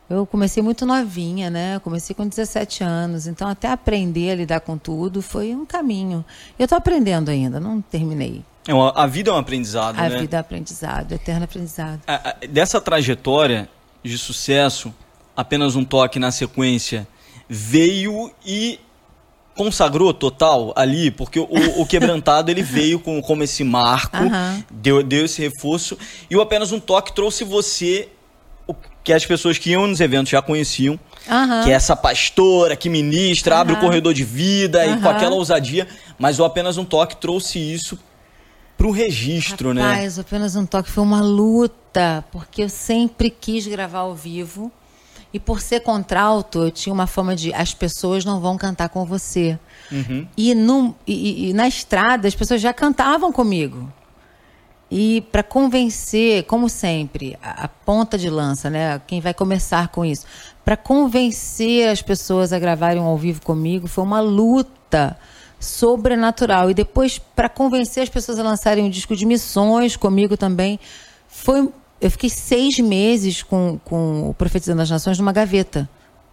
[0.09, 1.77] Eu comecei muito novinha, né?
[1.77, 6.25] Eu comecei com 17 anos, então até aprender a lidar com tudo foi um caminho.
[6.59, 8.45] Eu estou aprendendo ainda, não terminei.
[8.67, 10.17] É uma, a vida é um aprendizado, a né?
[10.17, 12.01] A vida é um aprendizado, eterno aprendizado.
[12.07, 13.69] A, a, dessa trajetória
[14.03, 14.95] de sucesso,
[15.35, 17.09] apenas um toque na sequência,
[17.49, 18.79] veio e
[19.55, 21.49] consagrou total ali, porque o,
[21.81, 24.65] o quebrantado ele veio com, como esse marco, uhum.
[24.71, 25.97] deu, deu esse reforço,
[26.29, 28.09] e o apenas um toque trouxe você
[29.05, 30.99] que as pessoas que iam nos eventos já conheciam.
[31.29, 31.63] Uhum.
[31.63, 33.61] Que é essa pastora que ministra, uhum.
[33.61, 34.95] abre o corredor de vida uhum.
[34.97, 35.87] e com aquela ousadia.
[36.19, 37.99] Mas o Apenas um Toque trouxe isso
[38.77, 39.95] pro registro, Rapaz, né?
[39.95, 44.73] Rapaz, Apenas um Toque foi uma luta, porque eu sempre quis gravar ao vivo.
[45.33, 49.05] E por ser contralto, eu tinha uma fama de as pessoas não vão cantar com
[49.05, 49.59] você.
[49.91, 50.27] Uhum.
[50.37, 53.93] E, no, e, e na estrada, as pessoas já cantavam comigo.
[54.91, 59.01] E para convencer, como sempre, a, a, ponta de lança, né?
[59.07, 60.27] Quem vai começar com isso,
[60.65, 65.17] para convencer as pessoas a gravarem um ao vivo comigo, foi uma luta
[65.59, 66.71] sobrenatural.
[66.71, 70.79] E depois, para convencer as pessoas a lançarem um disco de missões comigo também,
[71.27, 71.69] foi.
[72.01, 75.89] Eu fiquei seis meses com, com o Profetizando das Nações numa gaveta.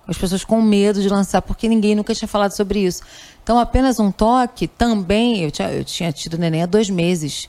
[0.06, 3.02] As pessoas com medo de lançar, porque ninguém nunca tinha falado sobre isso.
[3.42, 5.44] Então, apenas um toque também.
[5.44, 7.48] Eu tinha, eu tinha tido neném há dois meses.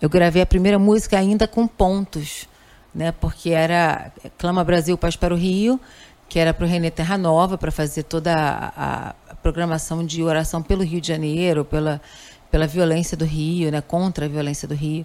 [0.00, 2.48] Eu gravei a primeira música ainda com pontos,
[2.94, 3.12] né?
[3.12, 5.78] Porque era Clama Brasil, Paz para o Rio,
[6.26, 10.62] que era para o Renê Terra Nova, para fazer toda a, a, programação de oração
[10.62, 12.00] pelo Rio de Janeiro, pela,
[12.50, 13.82] pela violência do Rio, né?
[13.82, 15.04] Contra a violência do Rio,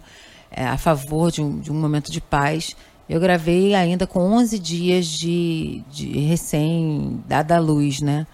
[0.49, 2.73] é, a favor de um, de um momento de paz.
[3.09, 8.25] Eu gravei ainda com 11 dias de, de recém dada a luz, né?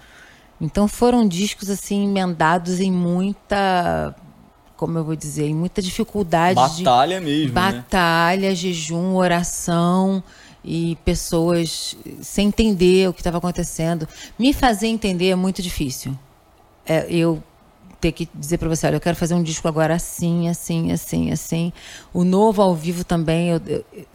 [0.60, 4.16] Então foram discos assim emendados em muita
[4.82, 6.56] como eu vou dizer, em muita dificuldade.
[6.56, 7.54] Batalha de, mesmo.
[7.54, 7.54] Né?
[7.54, 8.56] Batalha, né?
[8.56, 10.24] jejum, oração
[10.66, 14.08] e pessoas sem entender o que estava acontecendo.
[14.40, 16.18] Me fazer entender é muito difícil.
[16.84, 17.44] É, eu
[18.00, 21.32] ter que dizer para você, olha, eu quero fazer um disco agora assim, assim, assim,
[21.32, 21.72] assim.
[22.12, 23.62] O novo ao vivo também, eu,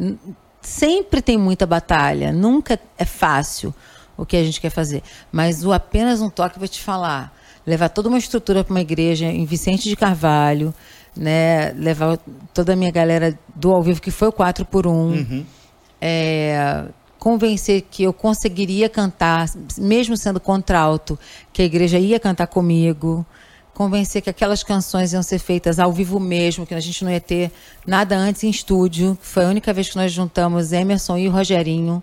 [0.01, 0.19] eu,
[0.61, 3.73] sempre tem muita batalha, nunca é fácil
[4.17, 5.01] o que a gente quer fazer.
[5.31, 7.36] Mas o apenas um toque vai te falar
[7.67, 10.73] levar toda uma estrutura para uma igreja em Vicente de Carvalho,
[11.17, 11.73] né?
[11.73, 12.19] Levar
[12.55, 15.45] toda a minha galera do ao vivo, que foi o 4 por 1 uhum.
[16.01, 16.85] é,
[17.19, 21.19] convencer que eu conseguiria cantar, mesmo sendo contralto,
[21.53, 23.27] que a igreja ia cantar comigo.
[23.75, 27.21] Convencer que aquelas canções iam ser feitas ao vivo mesmo, que a gente não ia
[27.21, 27.53] ter
[27.87, 29.19] nada antes em estúdio.
[29.21, 32.03] Foi a única vez que nós juntamos Emerson e o Rogerinho,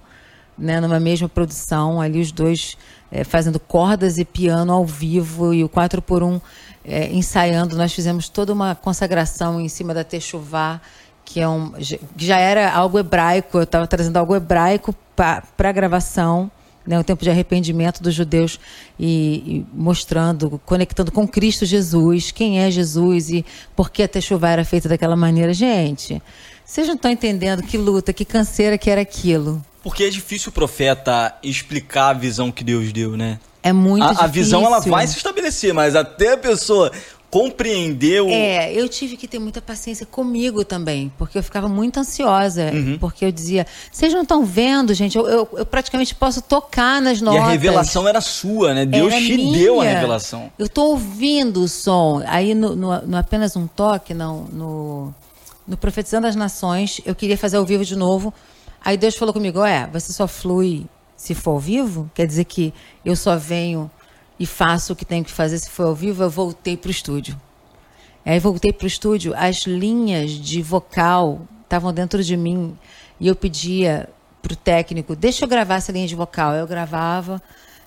[0.56, 2.78] né, numa mesma produção, ali os dois
[3.14, 6.42] é, fazendo cordas e piano ao vivo e o 4 por 1
[6.84, 7.78] é, ensaiando.
[7.78, 10.82] Nós fizemos toda uma consagração em cima da Techuvá,
[11.24, 11.74] que é um,
[12.18, 16.52] já era algo hebraico, eu estava trazendo algo hebraico para a gravação.
[16.86, 18.60] Né, o tempo de arrependimento dos judeus
[19.00, 24.50] e, e, mostrando, conectando com Cristo Jesus, quem é Jesus e por que a Techuvá
[24.50, 25.54] era feita daquela maneira.
[25.54, 26.22] Gente,
[26.66, 29.64] vocês não estão entendendo que luta, que canseira que era aquilo.
[29.84, 33.40] Porque é difícil o profeta explicar a visão que Deus deu, né?
[33.62, 34.26] É muito a, difícil.
[34.26, 36.92] A visão ela vai se estabelecer, mas até a pessoa
[37.34, 38.30] compreendeu.
[38.30, 42.98] É, eu tive que ter muita paciência comigo também, porque eu ficava muito ansiosa, uhum.
[43.00, 47.20] porque eu dizia, vocês não estão vendo, gente, eu, eu, eu, praticamente posso tocar nas
[47.20, 47.42] notas.
[47.42, 48.86] E a revelação era sua, né?
[48.86, 49.58] Deus era te minha.
[49.58, 50.52] deu a revelação.
[50.60, 55.16] Eu tô ouvindo o som, aí no, no, no apenas um toque, não, no,
[55.68, 58.34] no Profetizando as Nações, eu queria fazer ao vivo de novo,
[58.84, 62.10] aí Deus falou comigo, é, você só flui se for ao vivo?
[62.14, 62.74] Quer dizer que
[63.06, 63.90] eu só venho
[64.40, 66.92] e faço o que tenho que fazer se for ao vivo, eu voltei para o
[66.92, 67.40] estúdio.
[68.26, 72.78] Aí voltei para o estúdio, as linhas de vocal estavam dentro de mim
[73.20, 74.10] e eu pedia
[74.44, 76.54] para o técnico, deixa eu gravar essa linha de vocal.
[76.54, 77.42] Eu gravava.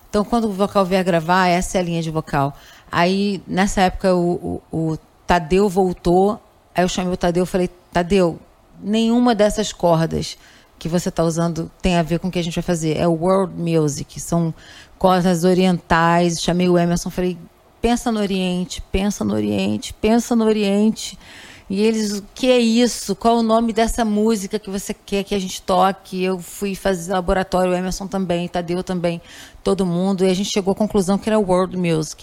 [0.08, 2.54] Então, quando o vocal vier gravar, essa é a linha de vocal.
[2.90, 6.40] Aí, nessa época, o, o, o Tadeu voltou.
[6.76, 8.38] Aí eu chamei o Tadeu e falei, Tadeu,
[8.82, 10.36] nenhuma dessas cordas
[10.78, 12.98] que você está usando tem a ver com o que a gente vai fazer.
[12.98, 14.52] É world music, são
[14.98, 16.38] cordas orientais.
[16.38, 17.38] Chamei o Emerson, falei,
[17.80, 21.18] pensa no Oriente, pensa no Oriente, pensa no Oriente.
[21.70, 23.16] E eles, o que é isso?
[23.16, 26.22] Qual o nome dessa música que você quer que a gente toque?
[26.22, 29.18] Eu fui fazer laboratório, o Emerson também, Tadeu também,
[29.64, 32.22] todo mundo, e a gente chegou à conclusão que era world music.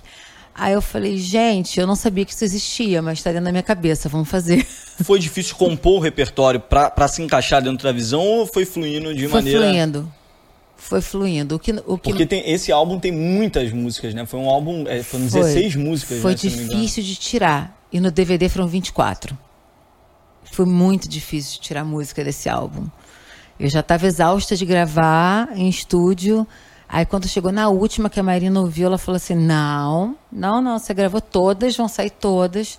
[0.55, 3.63] Aí eu falei, gente, eu não sabia que isso existia, mas está dentro da minha
[3.63, 4.65] cabeça, vamos fazer.
[5.03, 9.27] Foi difícil compor o repertório para se encaixar dentro da visão ou foi fluindo de
[9.27, 9.59] foi maneira.
[9.59, 10.13] Foi fluindo.
[10.77, 11.55] Foi fluindo.
[11.55, 12.09] O que, o que...
[12.09, 14.25] Porque tem, esse álbum tem muitas músicas, né?
[14.27, 14.85] Foi um álbum.
[14.87, 16.19] É, foram 16 músicas.
[16.21, 17.83] Foi né, difícil de tirar.
[17.91, 19.35] E no DVD foram 24.
[20.51, 22.85] Foi muito difícil de tirar música desse álbum.
[23.59, 26.45] Eu já estava exausta de gravar em estúdio.
[26.93, 30.77] Aí quando chegou na última que a Marina ouviu, ela falou assim: não, não, não,
[30.77, 32.77] você gravou todas, vão sair todas.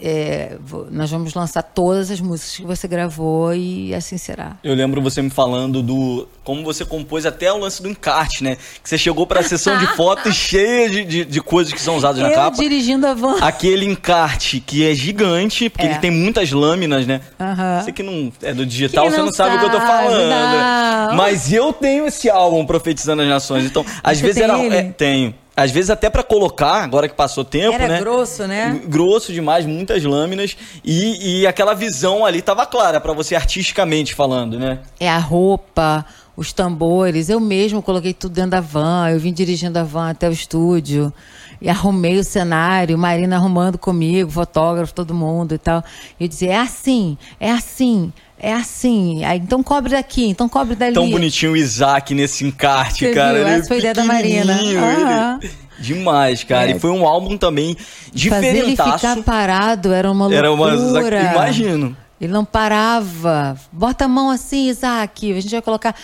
[0.00, 0.56] É,
[0.90, 4.56] nós vamos lançar todas as músicas que você gravou e assim será.
[4.64, 8.56] Eu lembro você me falando do como você compôs até o lance do encarte, né?
[8.82, 11.96] Que você chegou para a sessão de fotos cheia de, de, de, coisas que são
[11.96, 12.56] usadas eu na capa.
[12.56, 13.36] dirigindo a van.
[13.40, 15.90] Aquele encarte que é gigante, porque é.
[15.90, 17.20] ele tem muitas lâminas, né?
[17.38, 17.82] Uhum.
[17.82, 20.28] Você que não é do digital, você não sabe, sabe, o que eu tô falando.
[20.28, 21.16] Não.
[21.16, 23.64] Mas eu tenho esse álbum Profetizando as Nações.
[23.64, 24.58] Então, às você vezes era.
[24.58, 28.00] É, tenho às vezes até para colocar, agora que passou tempo, Era né?
[28.00, 28.80] grosso, né?
[28.86, 34.58] Grosso demais, muitas lâminas e, e aquela visão ali tava clara para você artisticamente falando,
[34.58, 34.80] né?
[34.98, 39.78] É a roupa, os tambores, eu mesmo coloquei tudo dentro da van, eu vim dirigindo
[39.78, 41.12] a van até o estúdio
[41.60, 45.84] e arrumei o cenário, Marina arrumando comigo, fotógrafo, todo mundo e tal.
[46.18, 48.10] E eu dizia, é assim, é assim,
[48.40, 49.22] é assim.
[49.34, 50.94] Então cobre daqui, então cobre dali.
[50.94, 53.38] Tão bonitinho o Isaac nesse encarte, Você cara.
[53.38, 53.46] Viu?
[53.46, 54.60] Essa foi a ideia da Marina.
[54.60, 55.50] Ele...
[55.78, 56.70] Demais, cara.
[56.70, 56.76] É.
[56.76, 57.76] E foi um álbum também
[58.12, 58.52] diferentaço.
[58.52, 60.38] Fazer ele ficar parado era uma loucura.
[60.38, 61.32] Era uma...
[61.32, 61.96] Imagino.
[62.20, 63.56] Ele não parava.
[63.72, 65.32] Bota a mão assim, Isaac.
[65.32, 65.94] A gente vai colocar.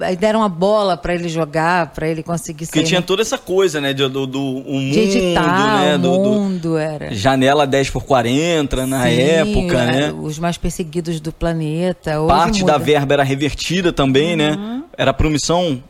[0.00, 3.80] Aí deram uma bola para ele jogar, para ele conseguir Porque tinha toda essa coisa,
[3.80, 3.92] né?
[3.92, 5.98] Do, do, do um mundo, editar, né?
[5.98, 7.12] Do, mundo, do, era.
[7.12, 10.12] Janela 10 por 40 na Sim, época, né?
[10.12, 12.20] Os mais perseguidos do planeta.
[12.20, 12.72] Hoje Parte muda.
[12.72, 14.52] da verba era revertida também, né?
[14.52, 14.76] uhum.
[14.76, 14.82] né?
[14.96, 15.82] Era promissão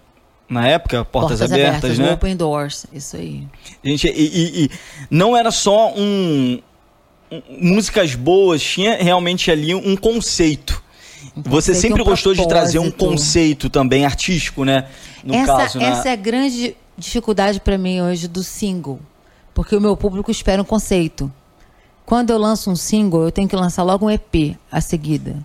[0.48, 2.12] na época, portas, portas abertas, abertas, né?
[2.14, 3.46] Open doors, isso aí.
[3.82, 4.70] Gente, e, e, e
[5.10, 6.58] não era só um
[7.60, 10.82] músicas boas, tinha realmente ali um conceito.
[11.36, 14.86] Um Você conceito, sempre um gostou de trazer um conceito também artístico, né?
[15.24, 16.10] No essa, caso, essa na...
[16.10, 19.00] é a grande dificuldade para mim hoje do single,
[19.52, 21.32] porque o meu público espera um conceito.
[22.06, 25.44] Quando eu lanço um single, eu tenho que lançar logo um EP a seguida,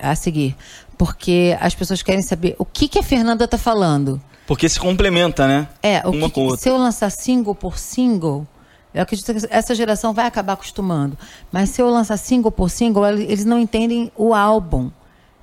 [0.00, 0.56] a seguir,
[0.98, 4.20] porque as pessoas querem saber o que que a Fernanda tá falando.
[4.46, 5.68] Porque se complementa, né?
[5.80, 8.46] É, o Uma que, com se eu lançar single por single,
[8.92, 11.16] eu acredito que essa geração vai acabar acostumando.
[11.52, 14.90] Mas se eu lançar single por single, eles não entendem o álbum.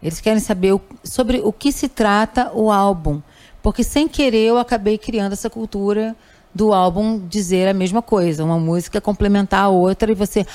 [0.01, 3.21] Eles querem saber o, sobre o que se trata o álbum.
[3.63, 6.15] Porque sem querer eu acabei criando essa cultura
[6.53, 8.43] do álbum dizer a mesma coisa.
[8.43, 10.45] Uma música complementar a outra e você.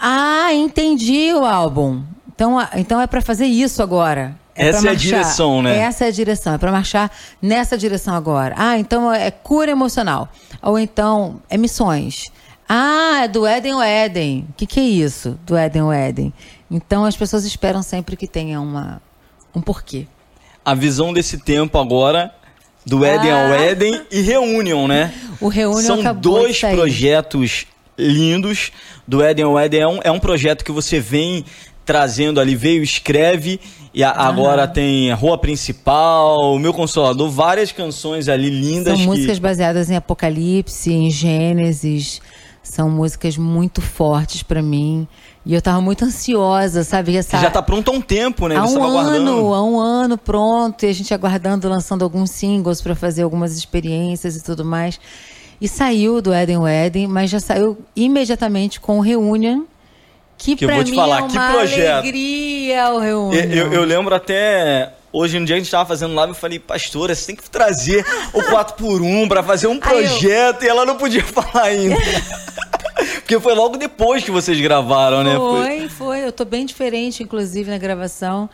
[0.00, 2.02] Ah, entendi o álbum.
[2.34, 4.36] Então, então é para fazer isso agora.
[4.54, 5.78] É Essa é a direção, né?
[5.78, 7.10] Essa é a direção, é para marchar
[7.40, 8.54] nessa direção agora.
[8.58, 10.28] Ah, então é cura emocional.
[10.62, 12.30] Ou então é missões.
[12.68, 14.46] Ah, é do Éden ao Éden.
[14.50, 16.32] O que, que é isso, do Éden ao Éden?
[16.70, 19.00] Então as pessoas esperam sempre que tenha uma,
[19.54, 20.06] um porquê.
[20.64, 22.32] A visão desse tempo agora,
[22.84, 23.46] do Éden ah.
[23.46, 25.12] ao Éden e Reunion, né?
[25.40, 27.66] O Reunion São dois projetos
[27.98, 28.70] lindos.
[29.06, 31.44] Do Éden ao Éden é um, é um projeto que você vem
[31.84, 33.60] trazendo ali, veio, escreve,
[33.94, 38.94] e a, agora tem Rua Principal, Meu Consolador, várias canções ali lindas.
[38.94, 39.06] São que...
[39.06, 42.20] músicas baseadas em Apocalipse, em Gênesis,
[42.62, 45.06] são músicas muito fortes para mim.
[45.44, 47.16] E eu tava muito ansiosa, sabe?
[47.16, 47.38] Essa...
[47.38, 48.56] já tá pronto há um tempo, né?
[48.56, 52.94] Há um ano, há um ano pronto, e a gente aguardando, lançando alguns singles para
[52.94, 54.98] fazer algumas experiências e tudo mais.
[55.60, 59.64] E saiu do Eden Wedding, mas já saiu imediatamente com o Reunion,
[60.42, 63.32] que, que pra mim falar, é uma alegria o Reunion.
[63.32, 67.14] Eu, eu, lembro até Hoje no dia a gente estava fazendo live, eu falei, pastora,
[67.14, 68.02] você tem que trazer
[68.32, 70.66] o 4x1 para fazer um projeto eu...
[70.66, 71.96] e ela não podia falar ainda.
[73.32, 75.36] Porque foi logo depois que vocês gravaram, né?
[75.36, 76.26] Foi, foi.
[76.26, 78.50] Eu tô bem diferente, inclusive, na gravação.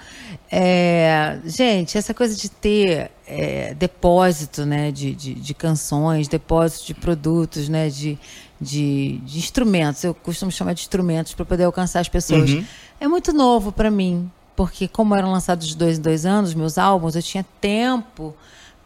[0.50, 1.38] É...
[1.44, 4.92] Gente, essa coisa de ter é, depósito, né?
[4.92, 7.88] De, de, de, canções, depósito de produtos, né?
[7.88, 8.16] De,
[8.60, 10.04] de, de instrumentos.
[10.04, 12.48] Eu costumo chamar de instrumentos para poder alcançar as pessoas.
[12.48, 12.64] Uhum.
[13.00, 16.78] É muito novo para mim porque como eram lançados de dois em dois anos meus
[16.78, 18.34] álbuns, eu tinha tempo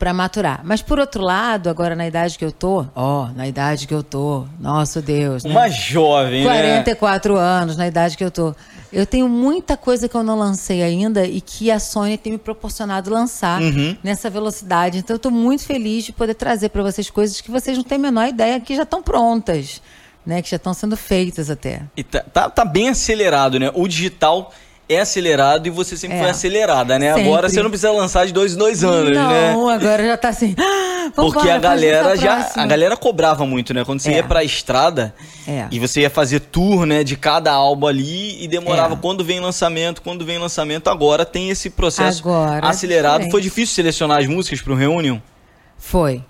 [0.02, 0.62] para maturar.
[0.64, 4.02] Mas por outro lado, agora na idade que eu tô, ó, na idade que eu
[4.02, 5.50] tô, nosso Deus, né?
[5.52, 7.40] Uma jovem, 44 né?
[7.40, 8.52] anos, na idade que eu tô.
[8.92, 12.38] Eu tenho muita coisa que eu não lancei ainda e que a Sony tem me
[12.38, 13.96] proporcionado lançar uhum.
[14.02, 14.98] nessa velocidade.
[14.98, 17.94] Então eu tô muito feliz de poder trazer para vocês coisas que vocês não têm
[17.94, 19.80] a menor ideia que já estão prontas,
[20.26, 20.42] né?
[20.42, 21.82] Que já estão sendo feitas até.
[21.96, 23.70] E tá, tá, tá bem acelerado, né?
[23.72, 24.52] O digital
[24.94, 26.20] é acelerado e você sempre é.
[26.20, 27.14] foi acelerada, né?
[27.14, 27.28] Sempre.
[27.28, 29.52] Agora você não precisa lançar de dois em dois anos, não, né?
[29.52, 30.54] Não, agora já tá assim.
[31.04, 32.52] Ah, Porque a galera já.
[32.54, 33.84] A galera cobrava muito, né?
[33.84, 34.16] Quando você é.
[34.18, 35.12] ia pra estrada
[35.48, 35.66] é.
[35.70, 38.96] e você ia fazer tour, né, de cada álbum ali e demorava é.
[38.96, 40.88] quando vem lançamento, quando vem lançamento.
[40.88, 43.28] Agora tem esse processo agora, é acelerado.
[43.32, 45.18] Foi difícil selecionar as músicas pro Reunion?
[45.76, 46.24] Foi.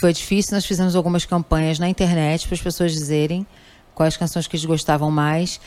[0.00, 0.54] Foi difícil.
[0.54, 3.46] Nós fizemos algumas campanhas na internet para as pessoas dizerem
[3.94, 5.60] quais canções que eles gostavam mais.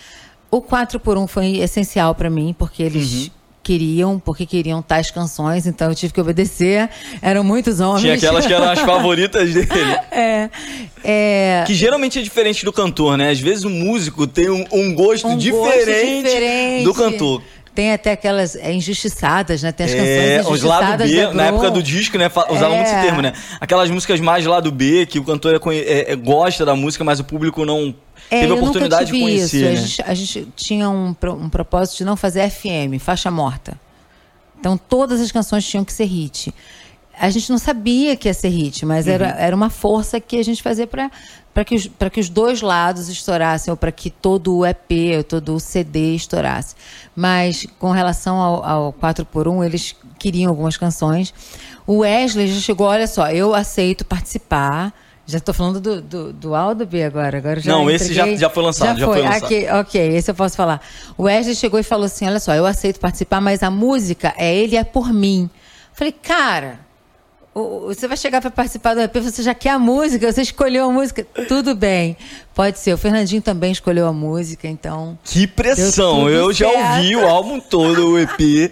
[0.50, 3.30] O 4 por 1 foi essencial para mim, porque eles uhum.
[3.62, 6.90] queriam, porque queriam tais canções, então eu tive que obedecer.
[7.22, 8.02] Eram muitos homens.
[8.02, 9.70] Tinha aquelas que eram as favoritas dele.
[10.12, 10.50] É,
[11.04, 13.32] é, Que geralmente é diferente do cantor, né?
[13.32, 17.42] Às vezes o músico tem um, um, gosto, um diferente gosto, diferente do cantor.
[17.76, 19.74] Tem até aquelas é, injustiçadas, né?
[19.74, 20.58] Tem as canções é, injustiçadas.
[20.58, 22.32] Os lado B, na época do disco, né?
[22.50, 22.76] Usavam é.
[22.78, 23.34] muito esse termo, né?
[23.60, 27.20] Aquelas músicas mais lado B, que o cantor é, é, é, gosta da música, mas
[27.20, 27.94] o público não
[28.32, 29.74] é, teve a oportunidade de conhecer.
[29.74, 30.02] Isso.
[30.02, 30.08] Né?
[30.08, 33.78] A, gente, a, gente, tinha um, um propósito de não fazer FM, faixa morta.
[34.58, 36.54] Então todas as canções tinham que ser hit.
[37.19, 39.13] A gente não sabia que ia ser hit, mas uhum.
[39.13, 41.10] era, era uma força que a gente fazia para
[41.65, 45.56] que, os, que os dois lados estourassem, ou para que todo o EP, ou todo
[45.56, 46.75] o CD estourasse.
[47.15, 51.34] Mas com relação ao, ao 4x1, eles queriam algumas canções.
[51.88, 54.93] O Wesley já chegou, olha só, eu aceito participar
[55.28, 57.39] já estou falando do, do, do A ou do B agora?
[57.39, 58.89] agora já Não, esse já, já foi lançado.
[58.89, 59.45] Já, já foi, foi lançado.
[59.45, 60.80] Okay, ok, esse eu posso falar.
[61.17, 64.56] O Wesley chegou e falou assim: olha só, eu aceito participar, mas a música é
[64.56, 65.49] ele, é por mim.
[65.93, 66.80] Falei, cara,
[67.56, 70.91] você vai chegar para participar do EP, você já quer a música, você escolheu a
[70.91, 72.18] música, tudo bem.
[72.54, 72.94] Pode ser.
[72.94, 75.18] O Fernandinho também escolheu a música, então.
[75.24, 76.30] Que pressão!
[76.30, 76.74] Eu certo.
[76.74, 78.72] já ouvi o álbum todo, o EP.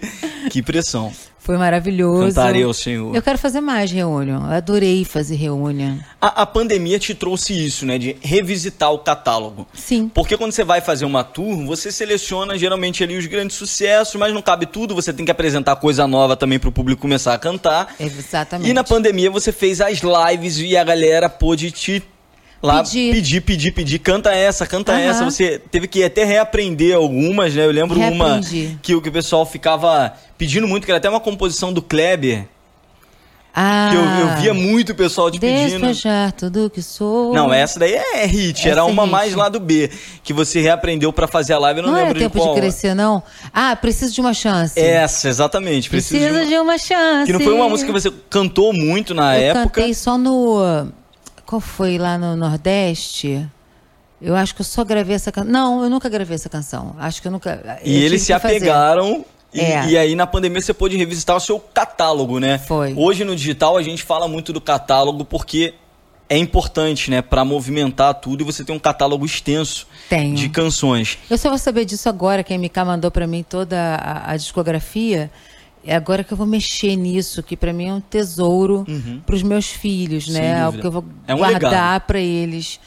[0.50, 1.10] Que pressão.
[1.44, 2.28] Foi maravilhoso.
[2.28, 3.14] Cantarei ao Senhor.
[3.14, 4.46] Eu quero fazer mais reunião.
[4.46, 5.98] Eu adorei fazer reunião.
[6.18, 7.98] A, a, pandemia te trouxe isso, né?
[7.98, 9.68] De revisitar o catálogo.
[9.74, 10.10] Sim.
[10.14, 14.32] Porque quando você vai fazer uma tour, você seleciona geralmente ali os grandes sucessos, mas
[14.32, 14.94] não cabe tudo.
[14.94, 17.94] Você tem que apresentar coisa nova também para o público começar a cantar.
[18.00, 18.70] Exatamente.
[18.70, 22.02] E na pandemia você fez as lives e a galera pôde te
[22.64, 24.98] lá pedir, pedir, pedir, pedir, canta essa, canta uhum.
[24.98, 25.24] essa.
[25.24, 27.64] Você teve que até reaprender algumas, né?
[27.64, 28.66] Eu lembro Reaprendi.
[28.66, 32.46] uma que, que o pessoal ficava pedindo muito, que era até uma composição do Kleber.
[33.56, 35.86] Ah, que eu, eu via muito o pessoal te pedindo.
[35.86, 37.32] Despejar tudo que sou.
[37.32, 38.58] Não, essa daí é hit.
[38.58, 39.12] Essa era é uma hit.
[39.12, 39.88] mais lá do B.
[40.24, 41.78] Que você reaprendeu para fazer a live.
[41.78, 43.22] Eu não, não lembro era tempo de, de crescer, não?
[43.52, 44.80] Ah, preciso de uma chance.
[44.80, 45.88] Essa, exatamente.
[45.88, 46.46] Preciso, preciso de, uma...
[46.46, 46.78] de, uma...
[46.78, 47.26] chance.
[47.26, 49.60] Que não foi uma música que você cantou muito na eu época.
[49.60, 50.90] Eu cantei só no
[51.46, 53.46] qual foi lá no Nordeste?
[54.20, 55.50] Eu acho que eu só gravei essa canção.
[55.50, 56.96] Não, eu nunca gravei essa canção.
[56.98, 57.78] Acho que eu nunca.
[57.84, 59.24] E eles se apegaram.
[59.52, 59.86] E, é.
[59.86, 62.58] e, aí na pandemia você pôde revisitar o seu catálogo, né?
[62.58, 62.92] Foi.
[62.96, 65.74] Hoje no digital a gente fala muito do catálogo porque
[66.28, 70.34] é importante, né, para movimentar tudo e você tem um catálogo extenso Tenho.
[70.34, 71.18] de canções.
[71.30, 74.36] Eu só vou saber disso agora, que a MK mandou para mim toda a, a
[74.36, 75.30] discografia.
[75.86, 79.20] É agora que eu vou mexer nisso, que para mim é um tesouro uhum.
[79.24, 80.60] para os meus filhos, né?
[80.60, 82.80] Algo que eu vou é um guardar para eles.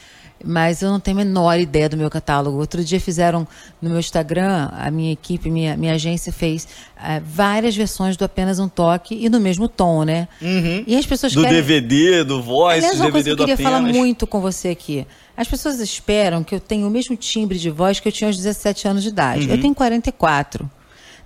[0.44, 2.58] Mas eu não tenho a menor ideia do meu catálogo.
[2.58, 3.46] Outro dia fizeram
[3.82, 6.64] no meu Instagram, a minha equipe, minha, minha agência fez
[6.96, 10.28] uh, várias versões do Apenas um Toque e no mesmo tom, né?
[10.40, 10.84] Uhum.
[10.86, 11.56] E as pessoas Do querem...
[11.56, 15.06] DVD, do Voice, Aliás, do DVD coisa que eu queria falar muito com você aqui.
[15.36, 18.36] As pessoas esperam que eu tenha o mesmo timbre de voz que eu tinha aos
[18.36, 19.46] 17 anos de idade.
[19.46, 19.54] Uhum.
[19.54, 20.70] Eu tenho 44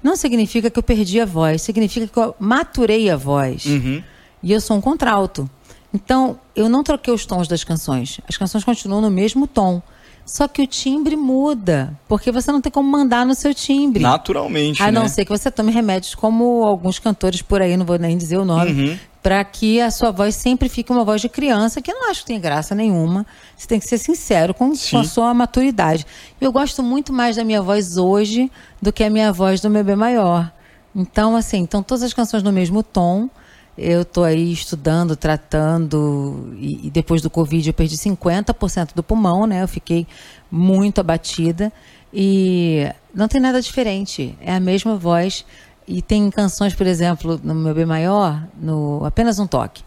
[0.02, 3.64] não significa que eu perdi a voz, significa que eu maturei a voz.
[3.66, 4.02] Uhum.
[4.42, 5.48] E eu sou um contralto.
[5.94, 8.20] Então, eu não troquei os tons das canções.
[8.28, 9.82] As canções continuam no mesmo tom.
[10.24, 14.02] Só que o timbre muda, porque você não tem como mandar no seu timbre.
[14.02, 14.82] Naturalmente.
[14.82, 15.08] A não né?
[15.08, 18.44] ser que você tome remédios, como alguns cantores por aí, não vou nem dizer o
[18.44, 18.98] nome, uhum.
[19.22, 22.22] Para que a sua voz sempre fique uma voz de criança, que eu não acho
[22.22, 23.24] que tem graça nenhuma.
[23.56, 26.04] Você tem que ser sincero com, com, a sua maturidade.
[26.40, 28.50] Eu gosto muito mais da minha voz hoje
[28.80, 30.52] do que a minha voz do bebê maior.
[30.94, 33.30] Então, assim, então todas as canções no mesmo tom.
[33.78, 39.46] Eu estou aí estudando, tratando, e, e, depois do Covid eu perdi 50% do pulmão,
[39.46, 39.62] né?
[39.62, 40.06] Eu fiquei
[40.50, 41.72] muito abatida.
[42.12, 44.36] E não tem nada diferente.
[44.42, 45.46] É a mesma voz
[45.86, 49.82] e tem canções, por exemplo, no meu B maior, no Apenas um Toque,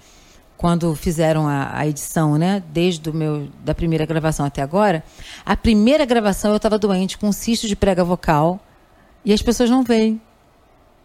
[0.58, 5.04] quando fizeram a, a edição, né, desde o meu da primeira gravação até agora,
[5.46, 8.60] a primeira gravação eu estava doente com um cisto de prega vocal
[9.24, 10.22] e as pessoas não veem.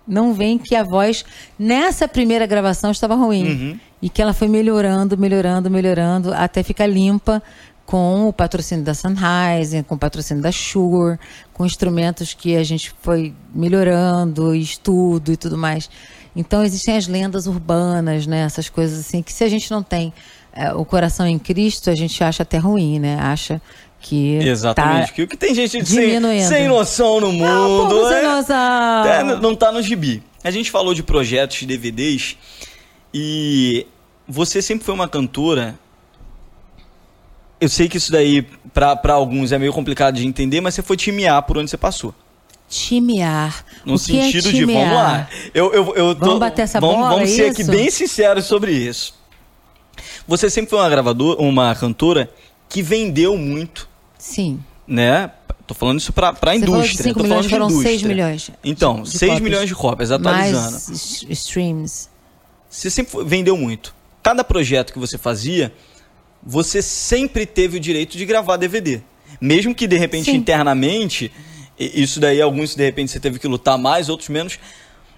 [0.07, 1.25] Não veem que a voz
[1.59, 3.45] nessa primeira gravação estava ruim.
[3.45, 3.81] Uhum.
[4.03, 7.43] E que ela foi melhorando, melhorando, melhorando, até ficar limpa
[7.91, 11.19] com o patrocínio da Sennheiser, com o patrocínio da Shure,
[11.53, 15.91] com instrumentos que a gente foi melhorando, estudo e tudo mais.
[16.37, 18.43] Então existem as lendas urbanas, né?
[18.43, 20.13] Essas coisas assim que se a gente não tem
[20.53, 23.19] é, o coração em Cristo, a gente acha até ruim, né?
[23.21, 23.61] Acha
[23.99, 25.09] que Exatamente.
[25.09, 27.89] Tá que o que tem gente sem, sem noção no mundo.
[27.89, 29.05] Não, é, sem noção.
[29.05, 30.23] É, não tá no gibi.
[30.45, 32.37] A gente falou de projetos de DVDs
[33.13, 33.85] e
[34.29, 35.77] você sempre foi uma cantora
[37.61, 38.43] eu sei que isso daí,
[38.73, 42.15] para alguns, é meio complicado de entender, mas você foi timear por onde você passou.
[42.69, 43.65] Timear.
[43.85, 45.29] No o sentido é de, vamos lá.
[45.53, 47.63] Eu, eu, eu tô, vamos bater essa vamos, bola, Vamos é ser isso?
[47.63, 49.15] aqui bem sinceros sobre isso.
[50.27, 52.31] Você sempre foi uma gravadora, uma cantora
[52.69, 53.89] que vendeu muito.
[54.17, 54.61] Sim.
[54.87, 55.31] Né?
[55.67, 57.05] Tô falando isso para a indústria.
[57.05, 58.51] 5 milhões, foram 6 milhões.
[58.63, 60.73] Então, 6 milhões de cópias, atualizando.
[60.73, 62.09] Mais streams.
[62.69, 63.95] Você sempre vendeu muito.
[64.23, 65.73] Cada projeto que você fazia,
[66.43, 69.01] você sempre teve o direito de gravar DVD.
[69.41, 70.37] Mesmo que de repente Sim.
[70.37, 71.31] internamente,
[71.79, 74.59] isso daí alguns de repente você teve que lutar mais, outros menos.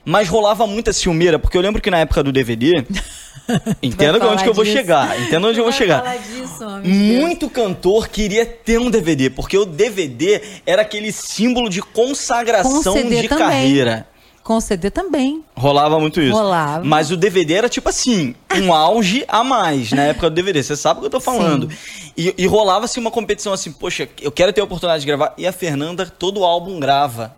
[0.04, 2.84] Mas rolava muita ciumeira, porque eu lembro que na época do DVD.
[3.82, 5.20] entenda onde que eu vou chegar.
[5.20, 6.02] Entenda onde eu vou chegar.
[6.18, 12.94] Disso, Muito cantor queria ter um DVD, porque o DVD era aquele símbolo de consagração
[12.94, 13.28] de também.
[13.28, 14.06] carreira.
[14.42, 15.44] Com CD também.
[15.56, 16.36] Rolava muito isso.
[16.36, 16.84] Rolava.
[16.84, 20.62] Mas o DVD era tipo assim, um auge a mais na época do DVD.
[20.62, 21.68] Você sabe o que eu tô falando.
[22.16, 25.32] E, e, rolava assim uma competição assim, poxa, eu quero ter a oportunidade de gravar.
[25.38, 27.34] E a Fernanda, todo álbum grava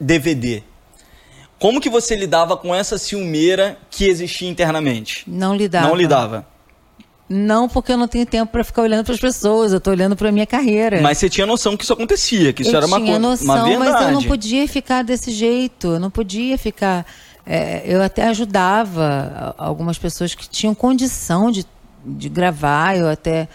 [0.00, 0.62] DVD.
[1.58, 5.24] Como que você lidava com essa ciumeira que existia internamente?
[5.26, 5.88] Não lidava.
[5.88, 6.46] Não lidava.
[7.28, 10.16] Não, porque eu não tenho tempo para ficar olhando para as pessoas, eu tô olhando
[10.16, 11.02] para minha carreira.
[11.02, 13.64] Mas você tinha noção que isso acontecia, que isso eu era uma tinha noção, uma
[13.64, 13.90] verdade.
[13.92, 17.04] mas eu não podia ficar desse jeito, eu não podia ficar.
[17.44, 21.66] É, eu até ajudava algumas pessoas que tinham condição de,
[22.04, 23.46] de gravar, eu até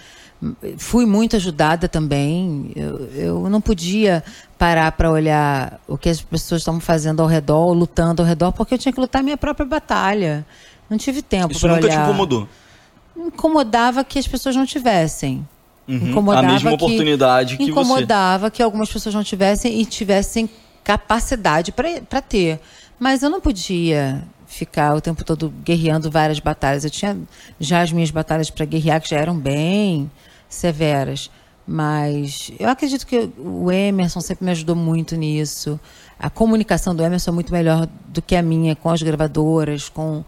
[0.78, 2.71] fui muito ajudada também.
[2.76, 4.24] Eu, eu não podia
[4.57, 8.76] parar para olhar o que as pessoas estavam fazendo ao redor, lutando ao redor, porque
[8.76, 10.45] eu tinha que lutar a minha própria batalha.
[10.89, 11.80] Não tive tempo para olhar.
[11.80, 12.47] Isso nunca te incomodou?
[13.16, 15.47] Incomodava que as pessoas não tivessem.
[15.88, 18.51] Uhum, incomodava a mesma que, oportunidade que incomodava você.
[18.51, 20.49] que algumas pessoas não tivessem e tivessem
[20.84, 22.59] capacidade para ter.
[22.99, 26.84] Mas eu não podia ficar o tempo todo guerreando várias batalhas.
[26.84, 27.18] Eu tinha
[27.59, 30.09] já as minhas batalhas para guerrear que já eram bem
[30.47, 31.30] severas.
[31.66, 35.80] Mas eu acredito que o Emerson sempre me ajudou muito nisso.
[36.20, 40.24] A comunicação do Emerson é muito melhor do que a minha com as gravadoras, com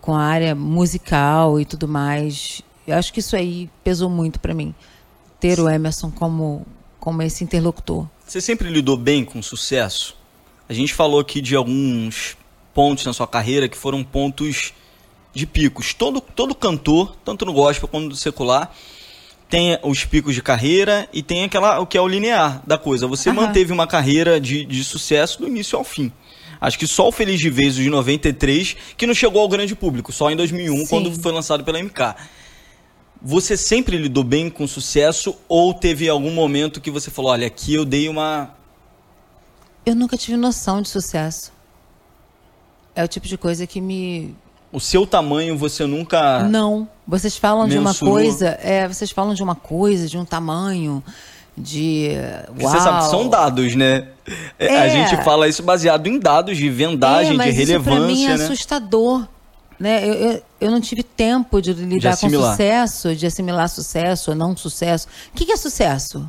[0.00, 2.62] com a área musical e tudo mais.
[2.86, 4.74] Eu acho que isso aí pesou muito para mim,
[5.38, 6.66] ter o Emerson como,
[6.98, 8.06] como esse interlocutor.
[8.26, 10.16] Você sempre lidou bem com sucesso?
[10.68, 12.36] A gente falou aqui de alguns
[12.72, 14.72] pontos na sua carreira que foram pontos
[15.34, 15.94] de picos.
[15.94, 18.72] Todo, todo cantor, tanto no gospel quanto no secular,
[19.48, 23.06] tem os picos de carreira e tem aquela o que é o linear da coisa.
[23.08, 26.12] Você manteve uma carreira de, de sucesso do início ao fim.
[26.60, 30.12] Acho que só o Feliz de Vez, de 93, que não chegou ao grande público,
[30.12, 30.86] só em 2001, Sim.
[30.86, 32.14] quando foi lançado pela MK.
[33.22, 37.74] Você sempre lidou bem com sucesso ou teve algum momento que você falou, olha, aqui
[37.74, 38.54] eu dei uma...
[39.86, 41.52] Eu nunca tive noção de sucesso.
[42.94, 44.34] É o tipo de coisa que me...
[44.72, 46.44] O seu tamanho você nunca...
[46.44, 46.88] Não.
[47.06, 47.84] Vocês falam mensurou.
[47.84, 48.58] de uma coisa...
[48.62, 51.02] É, vocês falam de uma coisa, de um tamanho
[51.60, 52.10] de.
[52.60, 52.70] Uau.
[52.70, 54.08] Você sabe, são dados, né?
[54.58, 54.78] É.
[54.78, 57.74] A gente fala isso baseado em dados de vendagem, é, de relevância.
[57.74, 58.44] Isso pra mim é né?
[58.44, 59.26] assustador.
[59.78, 60.06] Né?
[60.06, 64.36] Eu, eu, eu, não tive tempo de lidar de com sucesso, de assimilar sucesso ou
[64.36, 65.08] não sucesso.
[65.32, 66.28] O que, que é sucesso?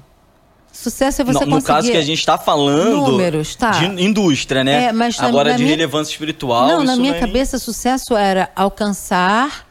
[0.71, 1.55] Sucesso é você no, conseguir...
[1.55, 3.71] No caso que a gente está falando números, tá.
[3.71, 4.85] de indústria, né?
[4.85, 5.75] É, mas Agora na de minha...
[5.75, 6.65] relevância espiritual.
[6.65, 7.19] Não, na minha não é...
[7.19, 9.67] cabeça, sucesso era alcançar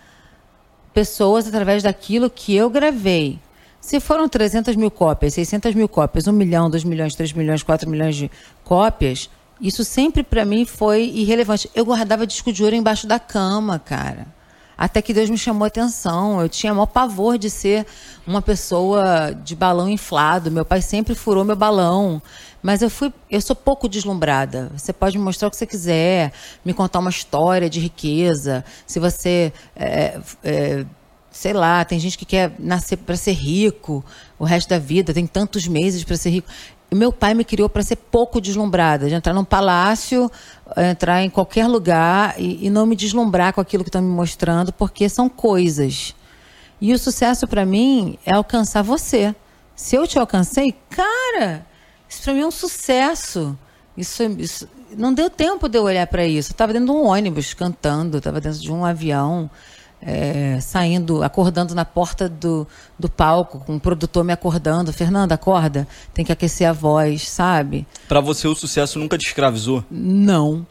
[0.93, 3.39] pessoas através daquilo que eu gravei.
[3.81, 7.89] Se foram 300 mil cópias, 600 mil cópias, 1 milhão, 2 milhões, 3 milhões, 4
[7.89, 8.31] milhões de
[8.63, 11.71] cópias, Isso sempre para mim foi irrelevante.
[11.75, 14.27] Eu guardava disco de ouro embaixo da cama, cara.
[14.77, 16.41] Até que Deus me chamou a atenção.
[16.41, 17.87] Eu tinha maior pavor de ser
[18.27, 20.51] uma pessoa de balão inflado.
[20.51, 22.23] Meu pai sempre furou meu balão.
[22.63, 24.71] Mas eu fui, eu sou pouco deslumbrada.
[24.75, 26.33] Você pode me mostrar o que você quiser,
[26.65, 28.65] me contar uma história de riqueza.
[28.87, 30.87] Se você, é, é,
[31.31, 34.05] sei lá, tem gente que quer nascer para ser rico
[34.39, 36.49] o resto da vida, tem tantos meses para ser rico
[36.95, 40.31] meu pai me criou para ser pouco deslumbrada, de entrar num palácio,
[40.77, 44.73] entrar em qualquer lugar e, e não me deslumbrar com aquilo que estão me mostrando,
[44.73, 46.15] porque são coisas.
[46.81, 49.35] E o sucesso para mim é alcançar você.
[49.77, 51.65] Se eu te alcancei, cara,
[52.09, 53.57] isso para mim é um sucesso.
[53.97, 56.51] Isso, isso, não deu tempo de eu olhar para isso.
[56.51, 59.49] Eu estava dentro de um ônibus cantando, estava dentro de um avião
[60.03, 62.67] é, saindo, acordando na porta do,
[62.99, 64.93] do palco, com o produtor me acordando.
[64.93, 67.87] Fernanda, acorda, tem que aquecer a voz, sabe?
[68.09, 69.85] Para você o sucesso nunca te escravizou?
[69.91, 70.67] Não,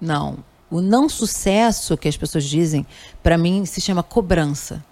[0.00, 0.38] não.
[0.70, 2.86] O não sucesso que as pessoas dizem,
[3.22, 4.84] para mim se chama cobrança.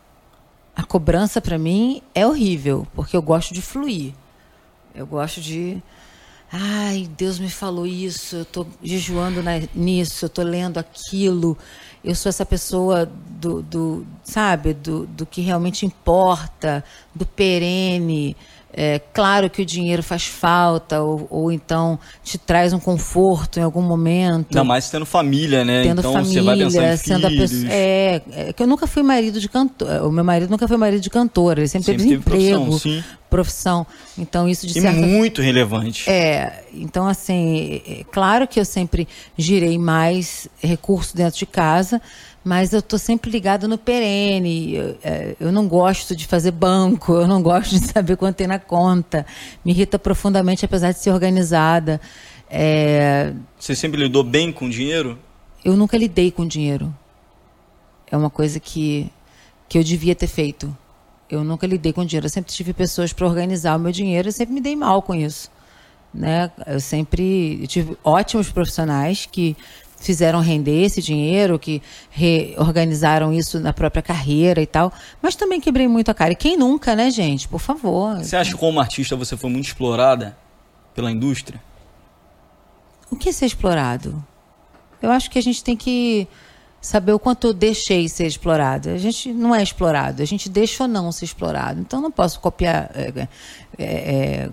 [0.75, 4.13] A cobrança para mim é horrível, porque eu gosto de fluir.
[4.95, 5.81] Eu gosto de
[6.51, 11.59] Ai, Deus me falou isso, eu estou jejuando na, nisso, eu estou lendo aquilo
[12.05, 16.85] eu sou essa pessoa do, do sabe, do, do que realmente importa,
[17.15, 18.37] do perene.
[18.73, 23.63] É, claro que o dinheiro faz falta, ou, ou, então te traz um conforto em
[23.63, 24.49] algum momento.
[24.51, 25.83] Ainda mais tendo família, né?
[25.83, 27.51] Tendo então família, você vai pensar em sendo filhos.
[27.51, 27.73] a pessoa.
[27.73, 30.03] É, é, que eu nunca fui marido de cantor.
[30.03, 32.67] O meu marido nunca foi marido de cantora, ele sempre, sempre teve, teve emprego.
[32.67, 33.87] Profissão, profissão.
[34.17, 35.01] Então isso de e certa...
[35.01, 36.09] muito relevante.
[36.09, 39.07] É, então assim, é, claro que eu sempre
[39.37, 42.01] girei mais recursos dentro de casa,
[42.45, 44.75] mas eu estou sempre ligada no perene.
[44.75, 48.47] Eu, é, eu, não gosto de fazer banco, eu não gosto de saber quanto tem
[48.47, 49.27] na conta.
[49.65, 52.01] Me irrita profundamente, apesar de ser organizada.
[52.51, 53.33] É...
[53.59, 55.19] Você sempre lidou bem com dinheiro?
[55.65, 56.95] Eu nunca lidei com dinheiro.
[58.11, 59.11] É uma coisa que,
[59.69, 60.75] que eu devia ter feito.
[61.31, 62.27] Eu nunca lidei com dinheiro.
[62.27, 65.15] Eu sempre tive pessoas para organizar o meu dinheiro e sempre me dei mal com
[65.15, 65.51] isso.
[66.13, 66.51] Né?
[66.67, 69.57] Eu sempre eu tive ótimos profissionais que
[70.01, 74.93] fizeram render esse dinheiro, que reorganizaram isso na própria carreira e tal.
[75.21, 76.33] Mas também quebrei muito a cara.
[76.33, 77.49] E quem nunca, né, gente?
[77.49, 78.17] Por favor.
[78.19, 80.37] Você acha que como artista você foi muito explorada
[80.95, 81.61] pela indústria?
[83.11, 84.25] O que é ser explorado?
[85.01, 86.27] Eu acho que a gente tem que
[86.81, 88.91] saber o quanto eu deixei ser explorado.
[88.91, 91.81] A gente não é explorado, a gente deixa ou não ser explorado.
[91.81, 93.29] Então não posso copiar, é,
[93.79, 94.51] é, é,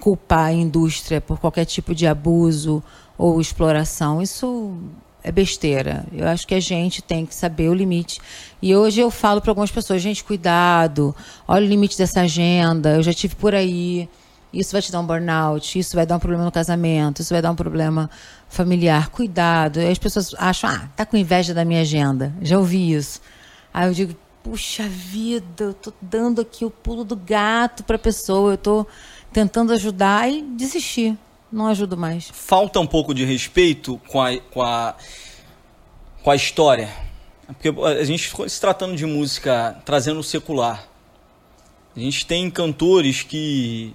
[0.00, 2.82] culpar a indústria por qualquer tipo de abuso
[3.16, 4.20] ou exploração.
[4.20, 4.76] Isso
[5.22, 6.04] é besteira.
[6.12, 8.20] Eu acho que a gente tem que saber o limite.
[8.60, 11.14] E hoje eu falo para algumas pessoas, gente, cuidado,
[11.46, 14.08] olha o limite dessa agenda, eu já tive por aí.
[14.52, 17.40] Isso vai te dar um burnout, isso vai dar um problema no casamento, isso vai
[17.40, 18.10] dar um problema
[18.48, 19.08] familiar.
[19.10, 19.80] Cuidado.
[19.80, 22.34] E as pessoas acham, ah, tá com inveja da minha agenda.
[22.42, 23.20] Já ouvi isso.
[23.72, 27.98] Aí eu digo, puxa vida, eu tô dando aqui o pulo do gato para a
[27.98, 28.86] pessoa, eu tô
[29.32, 31.16] tentando ajudar e desistir.
[31.52, 32.30] Não ajudo mais.
[32.32, 34.94] Falta um pouco de respeito com a, com a,
[36.22, 36.88] com a história.
[37.46, 40.86] Porque a gente se tratando de música, trazendo o secular.
[41.96, 43.94] A gente tem cantores que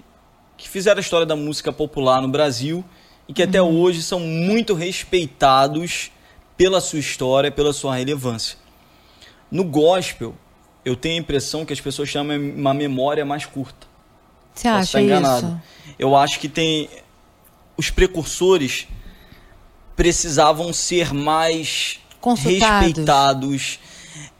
[0.56, 2.84] que fizeram a história da música popular no Brasil
[3.28, 3.78] e que até uhum.
[3.80, 6.10] hoje são muito respeitados
[6.56, 8.56] pela sua história, pela sua relevância.
[9.50, 10.34] No gospel,
[10.84, 13.86] eu tenho a impressão que as pessoas chamam uma memória mais curta.
[14.54, 15.46] Você acha estar enganado.
[15.46, 15.94] isso?
[15.98, 16.88] Eu acho que tem
[17.76, 18.88] os precursores
[19.94, 21.98] precisavam ser mais
[22.38, 23.78] respeitados.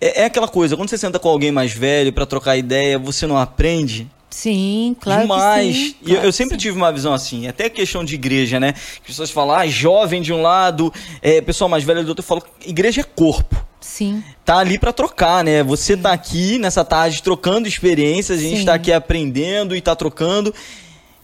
[0.01, 3.27] É, é, aquela coisa, quando você senta com alguém mais velho para trocar ideia, você
[3.27, 4.11] não aprende.
[4.29, 5.77] Sim, claro Demais.
[5.77, 5.95] sim.
[6.03, 8.75] E eu, eu sempre tive uma visão assim, até questão de igreja, né?
[8.77, 12.23] As pessoas falam, ah, jovem de um lado, é, pessoal mais velho do outro.
[12.23, 13.65] Eu falo, igreja é corpo.
[13.81, 14.23] Sim.
[14.45, 15.63] Tá ali para trocar, né?
[15.63, 16.03] Você sim.
[16.03, 18.65] tá aqui nessa tarde trocando experiências, a gente sim.
[18.65, 20.53] tá aqui aprendendo e tá trocando.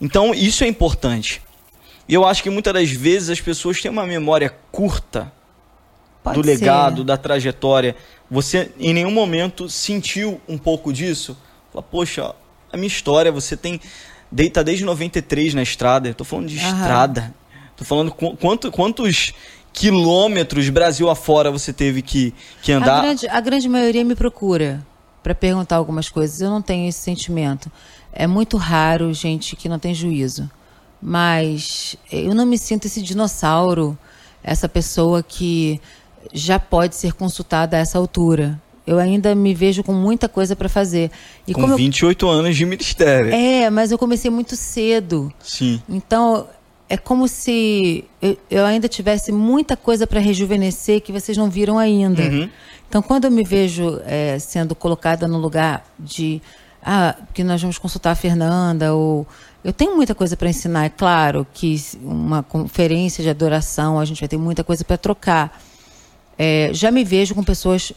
[0.00, 1.42] Então, isso é importante.
[2.08, 5.32] E eu acho que muitas das vezes as pessoas têm uma memória curta
[6.22, 7.04] Pode do legado, ser.
[7.04, 7.96] da trajetória.
[8.30, 11.36] Você em nenhum momento sentiu um pouco disso?
[11.72, 12.34] Fala, poxa,
[12.72, 13.30] a minha história.
[13.30, 13.80] Você tem.
[14.52, 16.08] Tá desde 93 na estrada.
[16.08, 16.80] Eu tô falando de Aham.
[16.80, 17.34] estrada.
[17.76, 19.32] Tô falando quanto, quantos
[19.72, 22.98] quilômetros Brasil afora você teve que, que andar.
[22.98, 24.84] A grande, a grande maioria me procura
[25.22, 26.40] para perguntar algumas coisas.
[26.40, 27.70] Eu não tenho esse sentimento.
[28.12, 30.50] É muito raro gente que não tem juízo.
[31.00, 33.98] Mas eu não me sinto esse dinossauro,
[34.42, 35.80] essa pessoa que
[36.32, 38.60] já pode ser consultada a essa altura
[38.92, 41.10] eu ainda me vejo com muita coisa para fazer.
[41.46, 42.30] E com 28 eu...
[42.30, 43.32] anos de ministério.
[43.34, 45.32] É, mas eu comecei muito cedo.
[45.40, 45.82] Sim.
[45.88, 46.46] Então,
[46.88, 51.78] é como se eu, eu ainda tivesse muita coisa para rejuvenescer que vocês não viram
[51.78, 52.22] ainda.
[52.22, 52.48] Uhum.
[52.88, 56.42] Então, quando eu me vejo é, sendo colocada no lugar de
[56.82, 59.26] ah, que nós vamos consultar a Fernanda ou
[59.64, 64.20] eu tenho muita coisa para ensinar, é claro que uma conferência de adoração a gente
[64.20, 65.62] vai ter muita coisa para trocar.
[66.36, 67.92] É, já me vejo com pessoas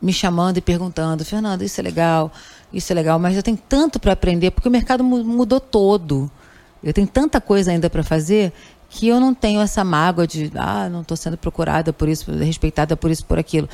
[0.00, 2.32] me chamando e perguntando, Fernanda, isso é legal,
[2.72, 6.30] isso é legal, mas eu tenho tanto para aprender porque o mercado mudou todo.
[6.82, 8.52] Eu tenho tanta coisa ainda para fazer
[8.88, 12.96] que eu não tenho essa mágoa de, ah, não estou sendo procurada por isso, respeitada
[12.96, 13.68] por isso, por aquilo.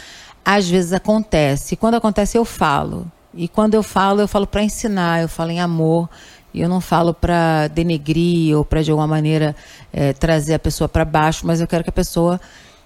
[0.45, 1.75] Às vezes acontece.
[1.75, 3.11] E quando acontece, eu falo.
[3.33, 6.09] E quando eu falo, eu falo para ensinar, eu falo em amor.
[6.53, 9.57] E eu não falo para denegrir ou para de alguma maneira
[9.93, 12.41] é, trazer a pessoa para baixo, mas eu quero que a pessoa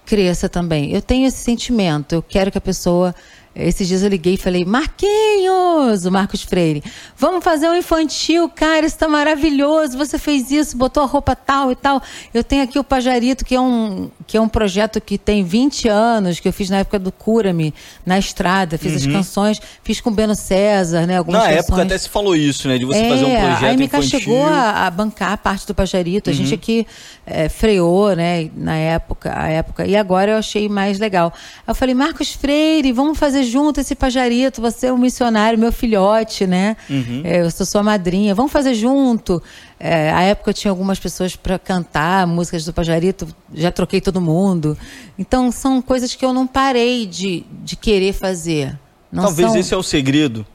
[0.09, 0.91] cresça também.
[0.91, 3.13] Eu tenho esse sentimento, eu quero que a pessoa
[3.59, 6.83] esses dias eu liguei e falei, Marquinhos, o Marcos Freire,
[7.17, 11.71] vamos fazer um infantil, cara, isso tá maravilhoso, você fez isso, botou a roupa tal
[11.71, 12.01] e tal.
[12.33, 15.89] Eu tenho aqui o Pajarito, que é um, que é um projeto que tem 20
[15.89, 17.73] anos, que eu fiz na época do Cura-me,
[18.05, 18.97] na estrada, fiz uhum.
[18.97, 21.65] as canções, fiz com o Beno César, né, algumas Na canções.
[21.65, 24.45] época até se falou isso, né, de você é, fazer um projeto aí MK chegou
[24.45, 26.37] a, a, bancar a parte do Pajarito, a uhum.
[26.37, 26.87] gente aqui
[27.25, 31.33] é, freou, né, na época, a época, e agora eu achei mais legal.
[31.67, 36.47] Eu falei, Marcos Freire, vamos fazer junto esse pajarito, você é um missionário, meu filhote,
[36.47, 36.77] né?
[36.89, 37.21] Uhum.
[37.25, 39.43] É, eu sou sua madrinha, vamos fazer junto.
[39.77, 44.21] É, a época eu tinha algumas pessoas para cantar músicas do pajarito, já troquei todo
[44.21, 44.77] mundo.
[45.17, 48.79] Então são coisas que eu não parei de, de querer fazer.
[49.11, 49.59] Não Talvez são...
[49.59, 50.45] esse é o segredo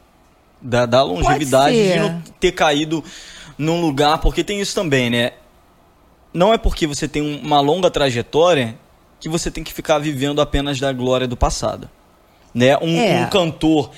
[0.63, 3.05] da, da longevidade de não ter caído
[3.59, 5.33] num lugar, porque tem isso também, né?
[6.33, 8.77] Não é porque você tem uma longa trajetória
[9.21, 11.89] que você tem que ficar vivendo apenas da glória do passado
[12.55, 12.77] né?
[12.79, 13.23] Um, é.
[13.23, 13.91] um cantor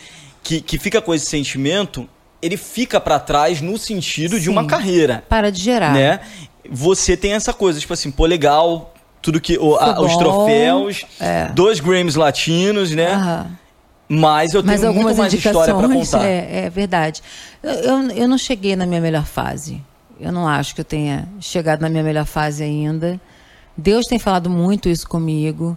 [0.42, 2.08] que, que fica com esse sentimento,
[2.40, 5.24] ele fica para trás no sentido Sim, de uma carreira.
[5.28, 5.92] Para de gerar.
[5.92, 6.20] Né?
[6.70, 9.58] Você tem essa coisa, tipo assim, pô, legal, tudo que.
[9.58, 11.46] O, a, os troféus, é.
[11.54, 13.12] dois Grammys latinos, né?
[13.12, 13.58] Aham.
[14.08, 16.24] Mas eu tenho Mas muito mais história para contar.
[16.24, 17.22] É, é verdade.
[17.60, 19.82] Eu, eu, eu, não cheguei na minha melhor fase.
[20.20, 23.20] Eu não acho que eu tenha chegado na minha melhor fase ainda.
[23.76, 25.76] Deus tem falado muito isso comigo.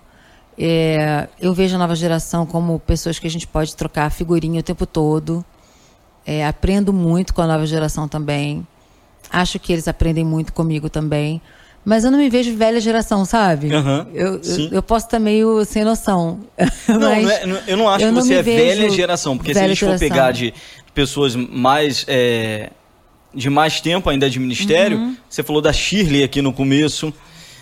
[0.61, 4.63] É, eu vejo a nova geração como pessoas que a gente pode trocar figurinha o
[4.63, 5.43] tempo todo.
[6.25, 8.67] É, aprendo muito com a nova geração também.
[9.31, 11.41] Acho que eles aprendem muito comigo também.
[11.85, 13.73] Mas eu não me vejo velha geração, sabe?
[13.73, 16.41] Uhum, eu, eu, eu, posso estar meio sem noção.
[16.89, 19.67] Não, não é, eu não acho eu que você é velha geração, porque se a
[19.67, 20.53] gente for pegar de
[20.93, 22.05] pessoas mais.
[22.07, 22.71] É,
[23.31, 25.15] de mais tempo ainda de ministério, uhum.
[25.29, 27.13] você falou da Shirley aqui no começo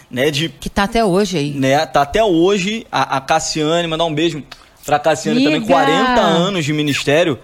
[0.09, 0.31] né?
[0.31, 1.51] De, que tá até hoje aí.
[1.53, 2.85] Né, tá até hoje.
[2.91, 4.43] A, a Cassiane, mandar um beijo
[4.85, 5.51] pra Cassiane Miga.
[5.51, 7.39] também, 40 anos de ministério.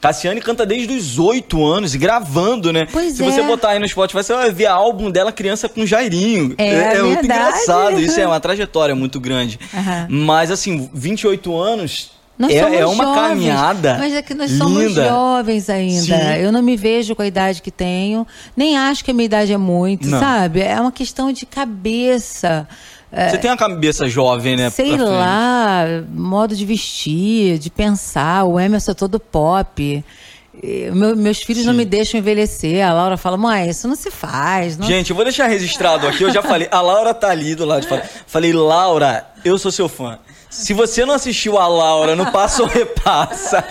[0.00, 2.86] Cassiane canta desde os 8 anos, gravando, né?
[2.92, 3.26] Pois Se é.
[3.30, 6.54] você botar aí no Spotify, você vai ver álbum dela criança com Jairinho.
[6.56, 7.98] É, é, é muito engraçado.
[7.98, 9.58] Isso é uma trajetória muito grande.
[9.74, 10.24] Uhum.
[10.24, 13.96] Mas, assim, 28 anos nós é, é uma jovens, caminhada.
[13.98, 14.64] Mas é que nós linda.
[14.64, 16.16] somos jovens ainda.
[16.16, 16.36] Sim.
[16.40, 18.26] Eu não me vejo com a idade que tenho,
[18.56, 20.20] nem acho que a minha idade é muito, não.
[20.20, 20.60] sabe?
[20.60, 22.68] É uma questão de cabeça.
[23.10, 24.70] É, Você tem uma cabeça jovem, né?
[24.70, 25.84] Sei lá,
[26.14, 28.44] modo de vestir, de pensar.
[28.44, 30.04] O Emerson é todo pop.
[30.92, 31.68] Meu, meus filhos Sim.
[31.68, 32.86] não me deixam envelhecer.
[32.86, 34.76] A Laura fala, mãe, isso não se faz.
[34.76, 34.86] Não...
[34.86, 36.22] Gente, eu vou deixar registrado aqui.
[36.22, 37.86] Eu já falei, a Laura tá ali do lado.
[38.26, 40.18] Falei, Laura, eu sou seu fã.
[40.50, 43.62] Se você não assistiu a Laura no Passo ou Repassa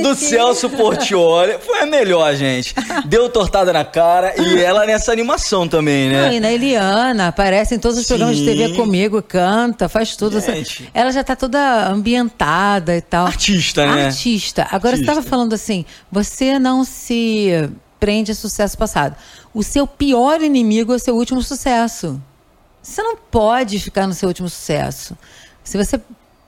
[0.00, 2.74] do Celso Portioli, foi a melhor, gente.
[3.06, 6.26] Deu tortada na cara e ela nessa animação também, né?
[6.26, 8.14] Não, e na Eliana, aparece em todos os Sim.
[8.14, 10.40] programas de TV comigo, canta, faz tudo.
[10.40, 10.88] Gente.
[10.94, 13.26] Ela já tá toda ambientada e tal.
[13.26, 14.06] Artista, né?
[14.06, 14.62] Artista.
[14.70, 14.96] Agora Artista.
[14.96, 19.16] você estava falando assim, você não se prende a sucesso passado.
[19.52, 22.20] O seu pior inimigo é o seu último sucesso.
[22.80, 25.16] Você não pode ficar no seu último sucesso.
[25.66, 26.00] Se você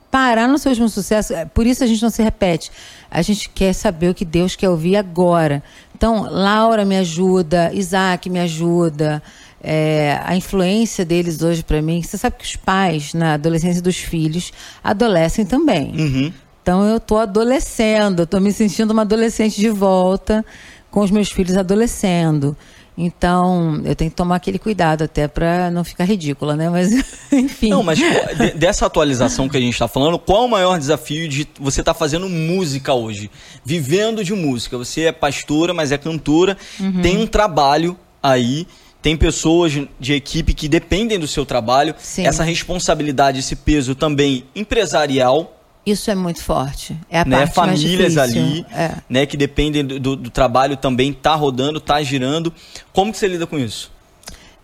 [0.09, 2.71] parar no seu último sucesso, é, por isso a gente não se repete.
[3.11, 5.61] A gente quer saber o que Deus quer ouvir agora.
[5.95, 9.21] Então, Laura me ajuda, Isaac me ajuda.
[9.61, 12.01] É, a influência deles hoje para mim.
[12.01, 14.53] Você sabe que os pais, na adolescência dos filhos,
[14.83, 15.93] adolescem também.
[15.95, 16.33] Uhum.
[16.61, 20.45] Então eu estou adolescendo, estou me sentindo uma adolescente de volta
[20.89, 22.55] com os meus filhos adolescendo.
[23.01, 26.69] Então, eu tenho que tomar aquele cuidado até para não ficar ridícula, né?
[26.69, 26.91] Mas,
[27.31, 27.69] enfim.
[27.69, 31.47] Não, mas de, dessa atualização que a gente está falando, qual o maior desafio de
[31.57, 33.31] você estar tá fazendo música hoje?
[33.63, 34.77] Vivendo de música.
[34.77, 37.01] Você é pastora, mas é cantora, uhum.
[37.01, 38.67] tem um trabalho aí.
[39.01, 41.95] Tem pessoas de equipe que dependem do seu trabalho.
[41.97, 42.27] Sim.
[42.27, 46.97] Essa responsabilidade, esse peso também empresarial isso é muito forte.
[47.09, 47.47] É a né?
[47.47, 48.95] parte Famílias ali, é.
[49.09, 52.53] né, que dependem do, do, trabalho também, tá rodando, tá girando.
[52.93, 53.91] Como que você lida com isso?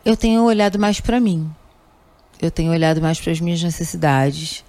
[0.04, 1.50] Eu tenho olhado mais para mim.
[2.42, 4.64] Eu tenho olhado mais para as minhas necessidades.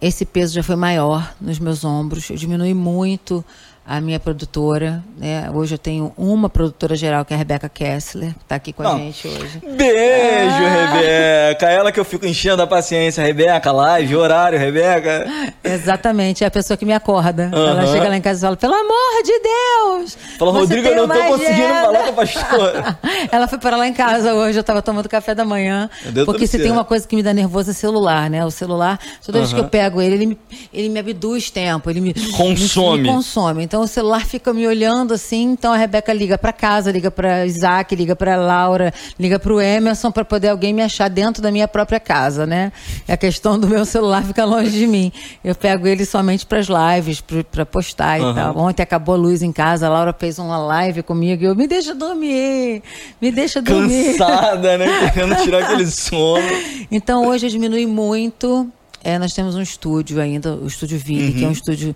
[0.00, 2.28] Esse peso já foi maior nos meus ombros.
[2.28, 3.44] Eu diminui muito
[3.88, 5.02] a minha produtora.
[5.16, 5.50] Né?
[5.52, 8.82] Hoje eu tenho uma produtora geral, que é a Rebeca Kessler, que está aqui com
[8.82, 8.96] Não.
[8.96, 9.62] a gente hoje.
[9.66, 10.92] Beijo, ah.
[10.92, 11.70] Rebeca!
[11.70, 13.24] Ela que eu fico enchendo a paciência.
[13.24, 15.26] Rebeca, live, horário, Rebeca.
[15.64, 17.50] Exatamente, é a pessoa que me acorda.
[17.52, 17.66] Uhum.
[17.66, 20.18] Ela chega lá em casa e fala, pelo amor de Deus!
[20.38, 22.98] Fala, Rodrigo, eu não estou conseguindo falar com a pastora.
[23.32, 25.88] Ela foi para lá em casa hoje, eu estava tomando café da manhã.
[26.26, 28.44] Porque se tem uma coisa que me dá nervoso é celular, né?
[28.44, 29.44] O celular, toda uhum.
[29.44, 30.38] vez que eu pego ele, ele me,
[30.74, 32.98] ele me abduz tempo, ele me consome.
[32.98, 33.64] Me, me consome.
[33.64, 37.12] Então, então o celular fica me olhando assim, então a Rebeca liga para casa, liga
[37.12, 41.40] para Isaac, liga para Laura, liga para o Emerson para poder alguém me achar dentro
[41.40, 42.72] da minha própria casa, né?
[43.06, 45.12] A questão do meu celular fica longe de mim.
[45.44, 47.22] Eu pego ele somente para as lives,
[47.52, 48.32] para postar uhum.
[48.32, 48.58] e tal.
[48.58, 51.68] Ontem acabou a luz em casa, a Laura fez uma live comigo e eu me
[51.68, 52.82] deixa dormir,
[53.22, 54.18] me deixa dormir.
[54.18, 55.08] Cansada, né?
[55.14, 56.42] Querendo tirar aquele sono.
[56.90, 58.68] Então hoje eu diminui muito.
[59.04, 61.32] É, nós temos um estúdio ainda, o Estúdio Ville, uhum.
[61.32, 61.52] que é um uhum.
[61.52, 61.94] estúdio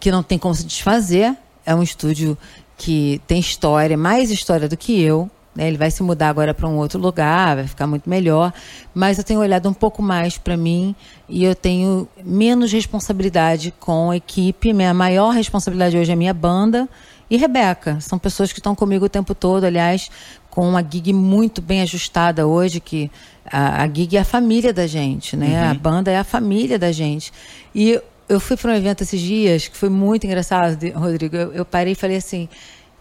[0.00, 1.36] que não tem como se desfazer.
[1.64, 2.36] É um estúdio
[2.76, 5.30] que tem história, mais história do que eu.
[5.54, 5.68] Né?
[5.68, 8.52] Ele vai se mudar agora para um outro lugar, vai ficar muito melhor.
[8.94, 10.96] Mas eu tenho olhado um pouco mais para mim
[11.28, 14.72] e eu tenho menos responsabilidade com a equipe.
[14.72, 16.88] Minha maior responsabilidade hoje é a minha banda
[17.28, 18.00] e Rebeca.
[18.00, 20.10] São pessoas que estão comigo o tempo todo, aliás,
[20.50, 23.10] com uma gig muito bem ajustada hoje, que
[23.44, 25.64] a, a gig é a família da gente, né?
[25.64, 25.70] Uhum.
[25.70, 27.32] A banda é a família da gente.
[27.74, 31.36] E eu fui para um evento esses dias que foi muito engraçado, Rodrigo.
[31.36, 32.48] Eu, eu parei e falei assim: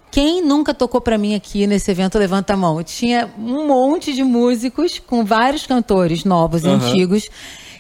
[0.09, 2.82] quem nunca tocou para mim aqui nesse evento, levanta a mão.
[2.84, 6.71] Tinha um monte de músicos com vários cantores novos uhum.
[6.71, 7.30] e antigos.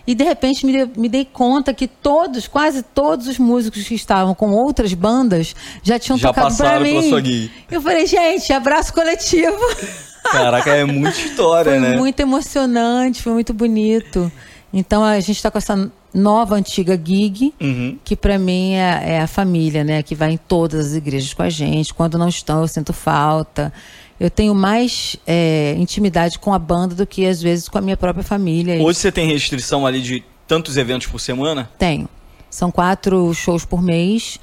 [0.05, 4.33] E de repente me, me dei conta que todos, quase todos os músicos que estavam
[4.33, 7.49] com outras bandas já tinham já tocado para mim.
[7.69, 9.57] Eu falei, gente, abraço coletivo.
[10.31, 11.89] Caraca, é muita história, foi né?
[11.89, 14.31] Foi muito emocionante, foi muito bonito.
[14.71, 17.97] Então a gente está com essa nova antiga gig, uhum.
[18.03, 20.01] que para mim é, é, a família, né?
[20.03, 21.93] Que vai em todas as igrejas com a gente.
[21.93, 23.71] Quando não estão, eu sinto falta.
[24.19, 27.95] Eu tenho mais é, intimidade com a banda do que às vezes com a minha
[27.95, 28.81] própria família.
[28.81, 31.69] Hoje você tem restrição ali de tantos eventos por semana?
[31.77, 32.09] Tenho.
[32.49, 34.39] São quatro shows por mês.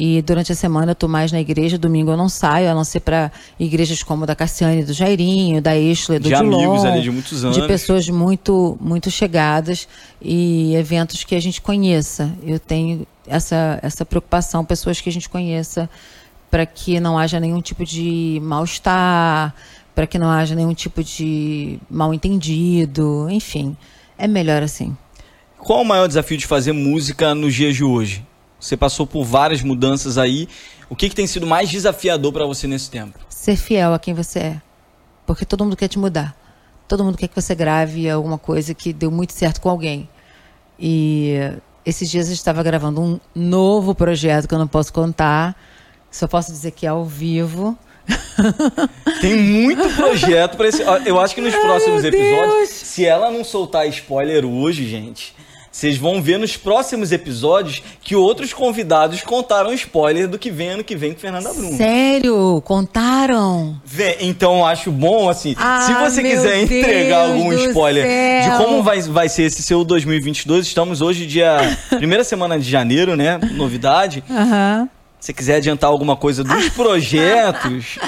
[0.00, 2.84] E durante a semana eu estou mais na igreja, domingo eu não saio, a não
[2.84, 7.02] ser para igrejas como da Cassiane, do Jairinho, da Exler, do De Dilon, amigos ali
[7.02, 7.56] de muitos anos.
[7.56, 9.88] De pessoas muito, muito chegadas
[10.22, 12.32] e eventos que a gente conheça.
[12.44, 15.90] Eu tenho essa, essa preocupação, pessoas que a gente conheça,
[16.48, 19.52] para que não haja nenhum tipo de mal-estar,
[19.96, 23.76] para que não haja nenhum tipo de mal-entendido, enfim.
[24.16, 24.96] É melhor assim.
[25.58, 28.27] Qual o maior desafio de fazer música nos dias de hoje?
[28.58, 30.48] Você passou por várias mudanças aí.
[30.90, 33.18] O que, que tem sido mais desafiador para você nesse tempo?
[33.28, 34.62] Ser fiel a quem você é.
[35.26, 36.36] Porque todo mundo quer te mudar.
[36.88, 40.08] Todo mundo quer que você grave alguma coisa que deu muito certo com alguém.
[40.78, 41.34] E
[41.84, 45.54] esses dias eu estava gravando um novo projeto que eu não posso contar.
[46.10, 47.78] Só posso dizer que é ao vivo.
[49.20, 50.82] Tem muito projeto para esse.
[51.04, 52.68] Eu acho que nos próximos Ai, episódios, Deus.
[52.70, 55.34] se ela não soltar spoiler hoje, gente,
[55.70, 60.84] vocês vão ver nos próximos episódios que outros convidados contaram spoiler do que vem ano
[60.84, 61.76] que vem com Fernanda Bruno.
[61.76, 62.62] Sério?
[62.64, 63.80] Contaram?
[63.84, 68.50] Vê, então acho bom, assim, ah, se você quiser Deus entregar algum spoiler céu.
[68.50, 71.58] de como vai, vai ser esse seu 2022, estamos hoje dia
[71.96, 73.38] primeira semana de janeiro, né?
[73.54, 74.22] Novidade.
[74.30, 74.80] Aham.
[74.82, 77.98] Uhum você quiser adiantar alguma coisa dos projetos,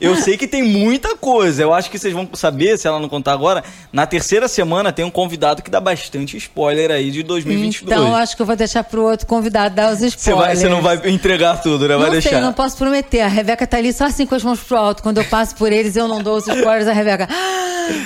[0.00, 1.62] eu sei que tem muita coisa.
[1.62, 5.04] Eu acho que vocês vão saber, se ela não contar agora, na terceira semana tem
[5.04, 7.82] um convidado que dá bastante spoiler aí de 2022.
[7.82, 10.20] Então, acho que eu vou deixar pro outro convidado dar os spoilers.
[10.20, 11.96] Você, vai, você não vai entregar tudo, né?
[11.96, 12.30] Vai não deixar.
[12.30, 13.20] Sei, não posso prometer.
[13.20, 15.02] A Rebeca tá ali só assim com as mãos pro alto.
[15.02, 16.86] Quando eu passo por eles, eu não dou os spoilers.
[16.86, 17.28] A Rebeca...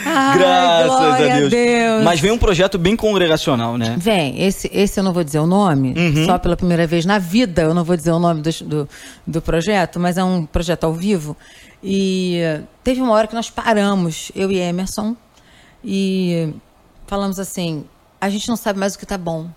[0.07, 1.51] Ai, Graças a Deus.
[1.51, 2.05] Deus.
[2.05, 3.97] Mas vem um projeto bem congregacional, né?
[3.99, 4.41] Vem.
[4.41, 5.95] Esse, esse eu não vou dizer o nome.
[5.97, 6.27] Uhum.
[6.27, 8.89] Só pela primeira vez na vida eu não vou dizer o nome do do,
[9.27, 11.37] do projeto, mas é um projeto ao vivo.
[11.83, 12.41] E
[12.85, 15.17] teve uma hora que nós paramos, eu e Emerson,
[15.85, 16.55] e
[17.07, 17.85] falamos assim:
[18.21, 19.49] a gente não sabe mais o que está bom.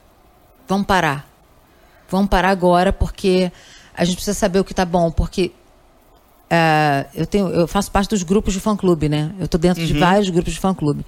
[0.67, 1.29] Vamos parar.
[2.09, 3.51] Vamos parar agora porque
[3.95, 5.51] a gente precisa saber o que está bom, porque
[6.51, 9.33] uh, eu tenho, eu faço parte dos grupos de fã clube, né?
[9.39, 9.87] Eu estou dentro uhum.
[9.87, 11.05] de vários grupos de fã clube.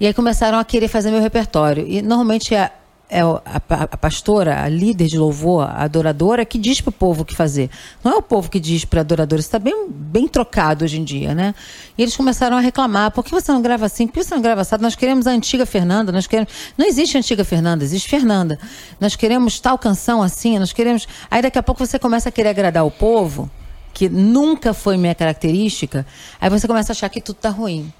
[0.00, 1.86] E aí começaram a querer fazer meu repertório.
[1.86, 2.72] E normalmente é
[3.08, 7.22] é a, a, pastora, a líder de louvor, a adoradora, que diz para o povo
[7.22, 7.70] o que fazer.
[8.02, 9.40] Não é o povo que diz para a adoradora.
[9.40, 11.54] Está bem, bem trocado hoje em dia, né?
[11.96, 13.12] E eles começaram a reclamar.
[13.12, 14.06] Por que você não grava assim?
[14.06, 14.82] Por que você não grava assado?
[14.82, 16.10] Nós queremos a antiga Fernanda.
[16.10, 16.52] Nós queremos...
[16.76, 18.58] Não existe antiga Fernanda, existe Fernanda.
[19.00, 21.06] Nós queremos tal canção assim, nós queremos...
[21.30, 23.48] Aí daqui a pouco você começa a querer agradar o povo,
[23.94, 26.04] que nunca foi minha característica.
[26.40, 27.92] Aí você começa a achar que tudo está ruim.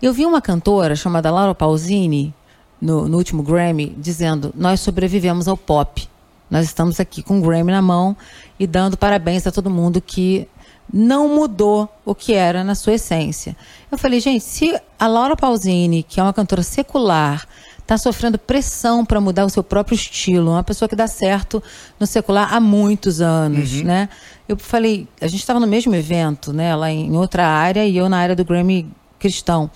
[0.00, 2.32] Eu vi uma cantora chamada Laura Pausini,
[2.80, 6.08] no, no último Grammy, dizendo: Nós sobrevivemos ao pop.
[6.50, 8.16] Nós estamos aqui com o Grammy na mão
[8.58, 10.48] e dando parabéns a todo mundo que
[10.92, 13.54] não mudou o que era na sua essência.
[13.90, 17.46] Eu falei, gente, se a Laura Pausini, que é uma cantora secular,
[17.78, 21.62] está sofrendo pressão para mudar o seu próprio estilo, uma pessoa que dá certo
[21.98, 23.84] no secular há muitos anos, uhum.
[23.84, 24.08] né?
[24.48, 26.68] Eu falei, a gente estava no mesmo evento, né?
[26.68, 29.70] Ela em outra área e eu na área do Grammy cristão.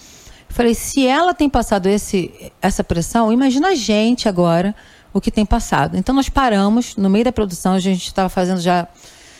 [0.52, 4.74] Falei, se ela tem passado esse, essa pressão, imagina a gente agora
[5.12, 5.96] o que tem passado.
[5.96, 8.86] Então nós paramos, no meio da produção, a gente estava fazendo já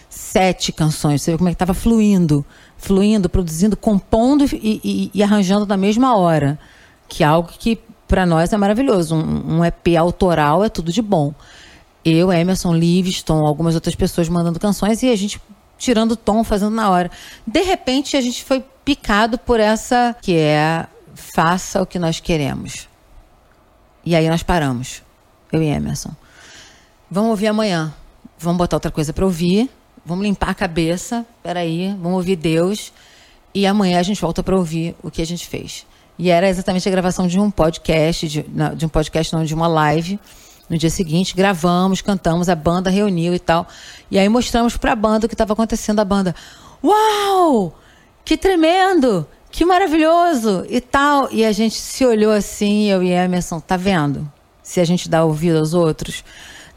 [0.09, 2.45] sete canções, você vê como é que estava fluindo,
[2.79, 6.59] fluindo, produzindo, compondo e, e, e, arranjando na mesma hora,
[7.09, 9.15] que é algo que para nós é maravilhoso.
[9.15, 11.35] Um, um, EP autoral é tudo de bom.
[12.05, 15.41] Eu, Emerson Livingston, algumas outras pessoas mandando canções e a gente
[15.79, 17.11] tirando o tom, fazendo na hora.
[17.47, 20.87] De repente a gente foi picado por essa que é
[21.33, 22.89] faça o que nós queremos.
[24.05, 25.03] E aí nós paramos,
[25.51, 26.11] eu e Emerson.
[27.11, 27.93] Vamos ouvir amanhã.
[28.39, 29.71] Vamos botar outra coisa para ouvir.
[30.05, 31.25] Vamos limpar a cabeça.
[31.43, 32.93] Peraí, vamos ouvir Deus.
[33.55, 35.87] E amanhã a gente volta para ouvir o que a gente fez.
[36.19, 38.45] E era exatamente a gravação de um podcast, de,
[38.77, 40.19] de um podcast, não, de uma live.
[40.69, 43.67] No dia seguinte, gravamos, cantamos, a banda reuniu e tal.
[44.11, 46.01] E aí mostramos para a banda o que estava acontecendo.
[46.01, 46.35] A banda,
[46.83, 47.79] uau!
[48.25, 49.27] Que tremendo!
[49.53, 51.29] Que maravilhoso e tal.
[51.31, 54.29] E a gente se olhou assim, eu e Emerson, tá vendo?
[54.63, 56.25] Se a gente dá ouvido aos outros.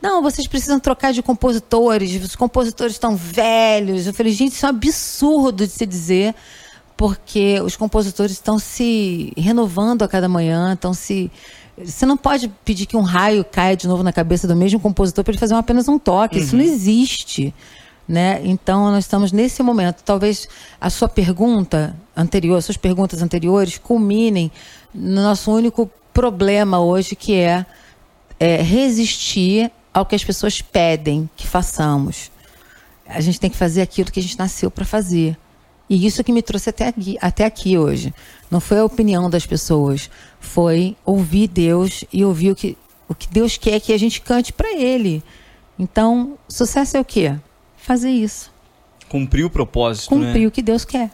[0.01, 4.05] Não, vocês precisam trocar de compositores, os compositores estão velhos.
[4.05, 6.35] Eu falei, gente, isso é um absurdo de se dizer,
[6.97, 11.31] porque os compositores estão se renovando a cada manhã, estão se.
[11.77, 15.23] Você não pode pedir que um raio caia de novo na cabeça do mesmo compositor
[15.23, 16.37] para ele fazer apenas um toque.
[16.37, 16.43] Uhum.
[16.43, 17.53] Isso não existe.
[18.07, 18.39] Né?
[18.43, 20.03] Então, nós estamos nesse momento.
[20.03, 20.47] Talvez
[20.79, 24.51] a sua pergunta anterior, suas perguntas anteriores culminem
[24.93, 27.65] no nosso único problema hoje, que é,
[28.39, 32.31] é resistir ao que as pessoas pedem que façamos.
[33.07, 35.37] A gente tem que fazer aquilo que a gente nasceu para fazer.
[35.89, 38.13] E isso que me trouxe até aqui, até aqui hoje.
[38.49, 42.77] Não foi a opinião das pessoas, foi ouvir Deus e ouvir o que,
[43.07, 45.23] o que Deus quer que a gente cante para Ele.
[45.77, 47.35] Então, sucesso é o quê?
[47.85, 48.51] Fazer isso.
[49.07, 50.47] Cumprir o propósito, Cumprir né?
[50.47, 51.11] o que Deus quer.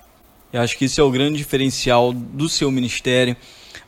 [0.51, 3.35] Eu acho que esse é o grande diferencial do seu ministério.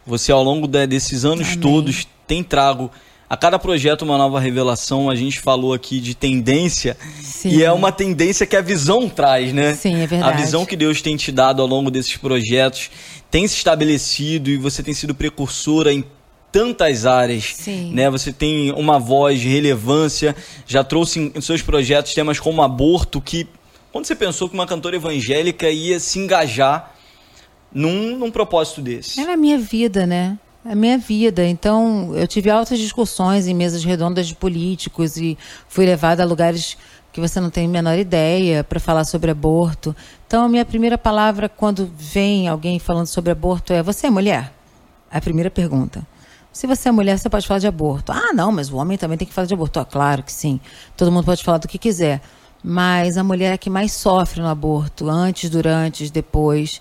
[0.05, 1.59] Você, ao longo de, desses anos Amém.
[1.59, 2.91] todos, tem trago
[3.29, 5.09] a cada projeto uma nova revelação.
[5.09, 7.49] A gente falou aqui de tendência Sim.
[7.49, 9.73] e é uma tendência que a visão traz, né?
[9.75, 10.33] Sim, é verdade.
[10.33, 12.91] A visão que Deus tem te dado ao longo desses projetos
[13.31, 16.03] tem se estabelecido e você tem sido precursora em
[16.53, 17.91] tantas áreas, Sim.
[17.95, 18.11] né?
[18.11, 20.35] Você tem uma voz de relevância,
[20.67, 23.47] já trouxe em seus projetos temas como aborto, que
[23.91, 26.93] quando você pensou que uma cantora evangélica ia se engajar
[27.73, 29.19] num, num propósito desse?
[29.19, 30.37] Era a minha vida, né?
[30.63, 31.43] A minha vida.
[31.43, 35.35] Então, eu tive altas discussões em mesas redondas de políticos e
[35.67, 36.77] fui levada a lugares
[37.11, 39.95] que você não tem a menor ideia para falar sobre aborto.
[40.27, 44.53] Então, a minha primeira palavra quando vem alguém falando sobre aborto é: Você é mulher?
[45.11, 46.12] A primeira pergunta.
[46.53, 48.11] Se você é mulher, você pode falar de aborto.
[48.11, 49.79] Ah, não, mas o homem também tem que falar de aborto.
[49.79, 50.61] Ah, claro que sim.
[50.95, 52.21] Todo mundo pode falar do que quiser.
[52.63, 56.79] Mas a mulher é que mais sofre no aborto, antes, durante, depois.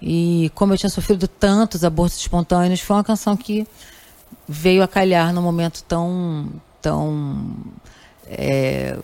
[0.00, 3.66] E como eu tinha sofrido tantos abortos espontâneos, foi uma canção que
[4.46, 6.52] veio a calhar num momento tão.
[6.82, 7.56] tão
[8.26, 8.98] é,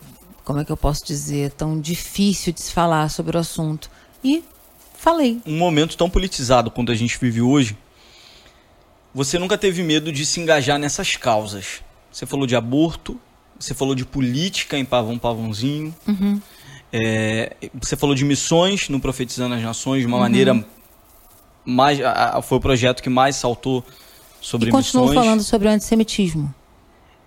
[0.45, 1.53] como é que eu posso dizer?
[1.53, 3.91] Tão difícil de se falar sobre o assunto.
[4.23, 4.45] E
[4.99, 5.41] falei.
[5.47, 7.75] Um momento tão politizado quanto a gente vive hoje
[9.15, 11.83] você nunca teve medo de se engajar nessas causas.
[12.11, 13.19] Você falou de aborto,
[13.59, 16.41] você falou de política em Pavão Pavãozinho, uhum.
[16.93, 20.23] é, você falou de missões no Profetizando as Nações de uma uhum.
[20.23, 20.65] maneira
[21.65, 22.01] mais.
[22.01, 23.85] A, a, foi o projeto que mais saltou
[24.41, 24.93] sobre e missões.
[24.93, 26.55] continuo falando sobre o antissemitismo.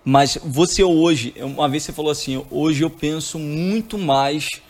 [0.04, 4.60] Mas você hoje, uma vez você falou assim, hoje eu penso muito mais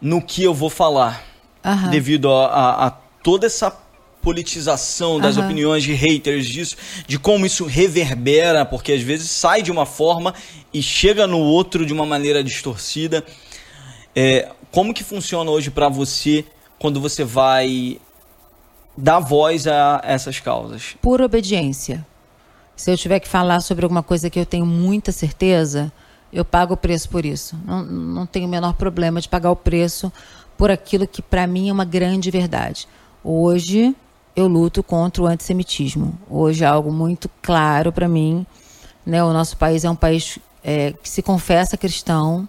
[0.00, 1.24] no que eu vou falar.
[1.64, 1.90] Uhum.
[1.90, 3.76] Devido a, a toda essa
[4.26, 5.44] politização das uhum.
[5.44, 10.34] opiniões de haters disso, de como isso reverbera, porque às vezes sai de uma forma
[10.74, 13.24] e chega no outro de uma maneira distorcida.
[14.16, 16.44] É, como que funciona hoje para você
[16.76, 18.00] quando você vai
[18.96, 20.96] dar voz a essas causas?
[21.00, 22.04] Por obediência.
[22.74, 25.92] Se eu tiver que falar sobre alguma coisa que eu tenho muita certeza,
[26.32, 27.56] eu pago o preço por isso.
[27.64, 30.12] Não, não tenho o menor problema de pagar o preço
[30.58, 32.88] por aquilo que para mim é uma grande verdade.
[33.22, 33.94] Hoje,
[34.36, 36.16] eu luto contra o antissemitismo.
[36.28, 38.46] Hoje é algo muito claro para mim.
[39.04, 39.24] Né?
[39.24, 42.46] O nosso país é um país é, que se confessa cristão,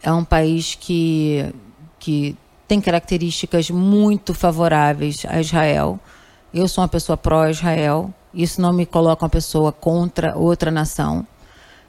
[0.00, 1.52] é um país que,
[1.98, 2.36] que
[2.68, 5.98] tem características muito favoráveis a Israel.
[6.54, 8.14] Eu sou uma pessoa pró-Israel.
[8.32, 11.26] Isso não me coloca uma pessoa contra outra nação,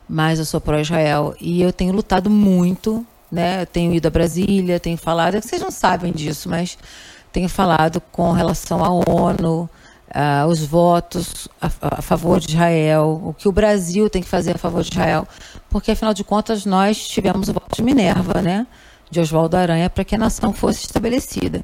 [0.07, 3.61] mas eu sou pró-Israel e eu tenho lutado muito, né?
[3.61, 6.77] Eu tenho ido a Brasília, tenho falado, é que vocês não sabem disso, mas
[7.31, 9.69] tenho falado com relação à ONU,
[10.47, 11.69] os votos a,
[11.99, 15.27] a, favor de Israel, o que o Brasil tem que fazer a favor de Israel,
[15.69, 18.65] porque afinal de contas nós tivemos o voto de Minerva, né?
[19.11, 21.63] De Oswaldo Aranha para que a nação fosse estabelecida.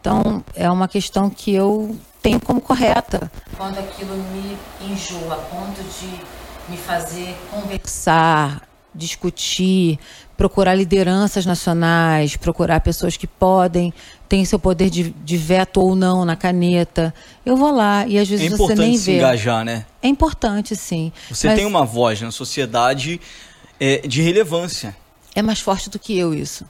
[0.00, 3.30] Então é uma questão que eu tenho como correta.
[3.56, 4.56] Quando aquilo me
[4.92, 6.20] enjoa a ponto de
[6.70, 8.62] me fazer conversar,
[8.96, 9.98] discutir,
[10.36, 13.92] procurar lideranças nacionais, procurar pessoas que podem,
[14.28, 17.14] têm seu poder de, de veto ou não na caneta.
[17.44, 18.82] Eu vou lá e às vezes é você nem vê.
[18.82, 19.86] É importante se engajar, né?
[20.02, 21.12] É importante, sim.
[21.30, 23.20] Você tem uma voz na sociedade
[23.78, 24.96] é, de relevância.
[25.34, 26.64] É mais forte do que eu isso.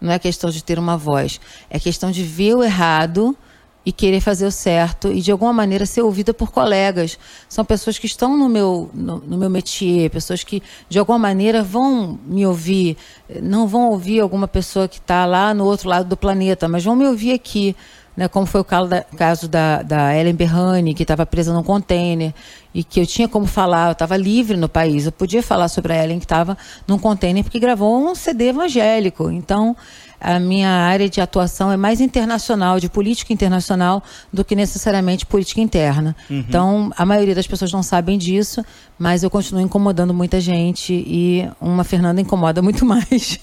[0.00, 1.40] Não é questão de ter uma voz.
[1.68, 3.36] É questão de ver o errado
[3.84, 7.18] e querer fazer o certo e de alguma maneira ser ouvida por colegas.
[7.48, 11.62] São pessoas que estão no meu, no, no, meu métier, pessoas que de alguma maneira
[11.62, 12.96] vão me ouvir,
[13.42, 16.94] não vão ouvir alguma pessoa que está lá no outro lado do planeta, mas vão
[16.94, 17.74] me ouvir aqui.
[18.14, 21.62] Né, como foi o caso da, caso da, da Ellen Berrani, que estava presa num
[21.62, 22.34] container
[22.74, 25.92] e que eu tinha como falar, eu estava livre no país, eu podia falar sobre
[25.92, 29.30] a Ellen que estava num container porque gravou um CD evangélico.
[29.30, 29.76] Então,
[30.20, 34.02] a minha área de atuação é mais internacional, de política internacional,
[34.32, 36.16] do que necessariamente política interna.
[36.28, 36.38] Uhum.
[36.38, 38.64] Então, a maioria das pessoas não sabem disso,
[38.98, 43.38] mas eu continuo incomodando muita gente e uma Fernanda incomoda muito mais.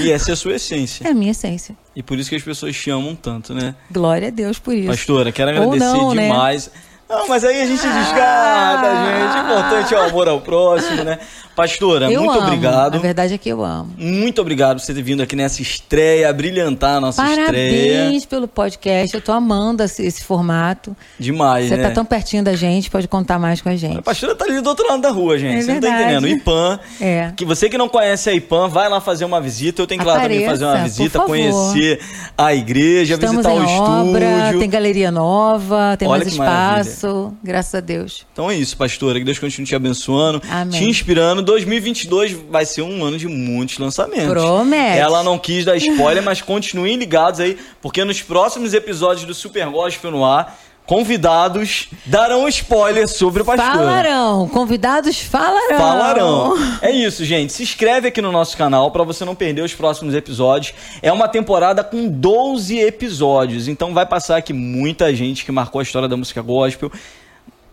[0.00, 1.06] E essa é a sua essência.
[1.06, 1.76] É a minha essência.
[1.94, 3.74] E por isso que as pessoas te amam tanto, né?
[3.90, 4.88] Glória a Deus por isso.
[4.88, 6.24] Pastora, quero agradecer não, né?
[6.24, 6.66] demais.
[6.66, 6.72] Né?
[7.08, 9.04] Não, mas aí a gente descarta, ah.
[9.04, 9.36] gente.
[9.36, 11.18] O importante é o amor ao próximo, né?
[11.54, 12.48] Pastora, eu muito amo.
[12.48, 12.96] obrigado.
[12.96, 13.92] A verdade é que eu amo.
[13.96, 17.98] Muito obrigado por você ter vindo aqui nessa estreia, brilhantar a nossa Parabéns estreia.
[17.98, 19.14] Parabéns pelo podcast.
[19.14, 20.96] Eu tô amando esse, esse formato.
[21.18, 21.88] Demais, você né?
[21.88, 23.98] tá tão pertinho da gente, pode contar mais com a gente.
[23.98, 25.58] A pastora tá ali do outro lado da rua, gente.
[25.58, 25.92] É você verdade.
[25.92, 26.28] não tá entendendo.
[26.28, 26.80] IPAN.
[27.00, 27.32] É.
[27.36, 29.80] Que você que não conhece a IPAN, vai lá fazer uma visita.
[29.80, 32.00] Eu tenho que ir lá também fazer uma visita, conhecer
[32.36, 34.58] a igreja, Estamos visitar o obra, estúdio.
[34.58, 36.50] Tem galeria nova, tem Olha mais espaço.
[36.50, 36.93] Maravilha.
[37.42, 38.26] Graças a Deus.
[38.32, 39.18] Então é isso, pastora.
[39.18, 40.78] Que Deus continue te abençoando, Amém.
[40.78, 41.42] te inspirando.
[41.42, 44.28] 2022 vai ser um ano de muitos lançamentos.
[44.28, 44.98] Promete.
[44.98, 49.68] Ela não quis dar spoiler, mas continuem ligados aí, porque nos próximos episódios do Super
[49.68, 53.64] Gospel no ar, convidados darão spoiler sobre o pastor.
[53.64, 55.78] Falarão, convidados falarão.
[55.78, 56.78] Falarão.
[56.82, 57.52] É isso, gente.
[57.52, 60.74] Se inscreve aqui no nosso canal para você não perder os próximos episódios.
[61.00, 65.82] É uma temporada com 12 episódios, então vai passar aqui muita gente que marcou a
[65.82, 66.90] história da música gospel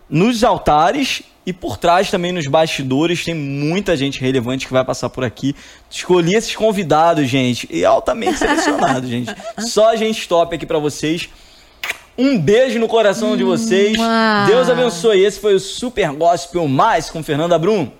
[0.08, 5.10] nos altares e por trás também nos bastidores tem muita gente relevante que vai passar
[5.10, 5.56] por aqui.
[5.90, 9.34] Escolhi esses convidados, gente, e altamente selecionados, gente.
[9.58, 11.28] Só gente top aqui para vocês.
[12.16, 13.96] Um beijo no coração de vocês.
[14.46, 15.24] Deus abençoe.
[15.24, 17.90] Esse foi o Super Gospel Mais com Fernanda Brum.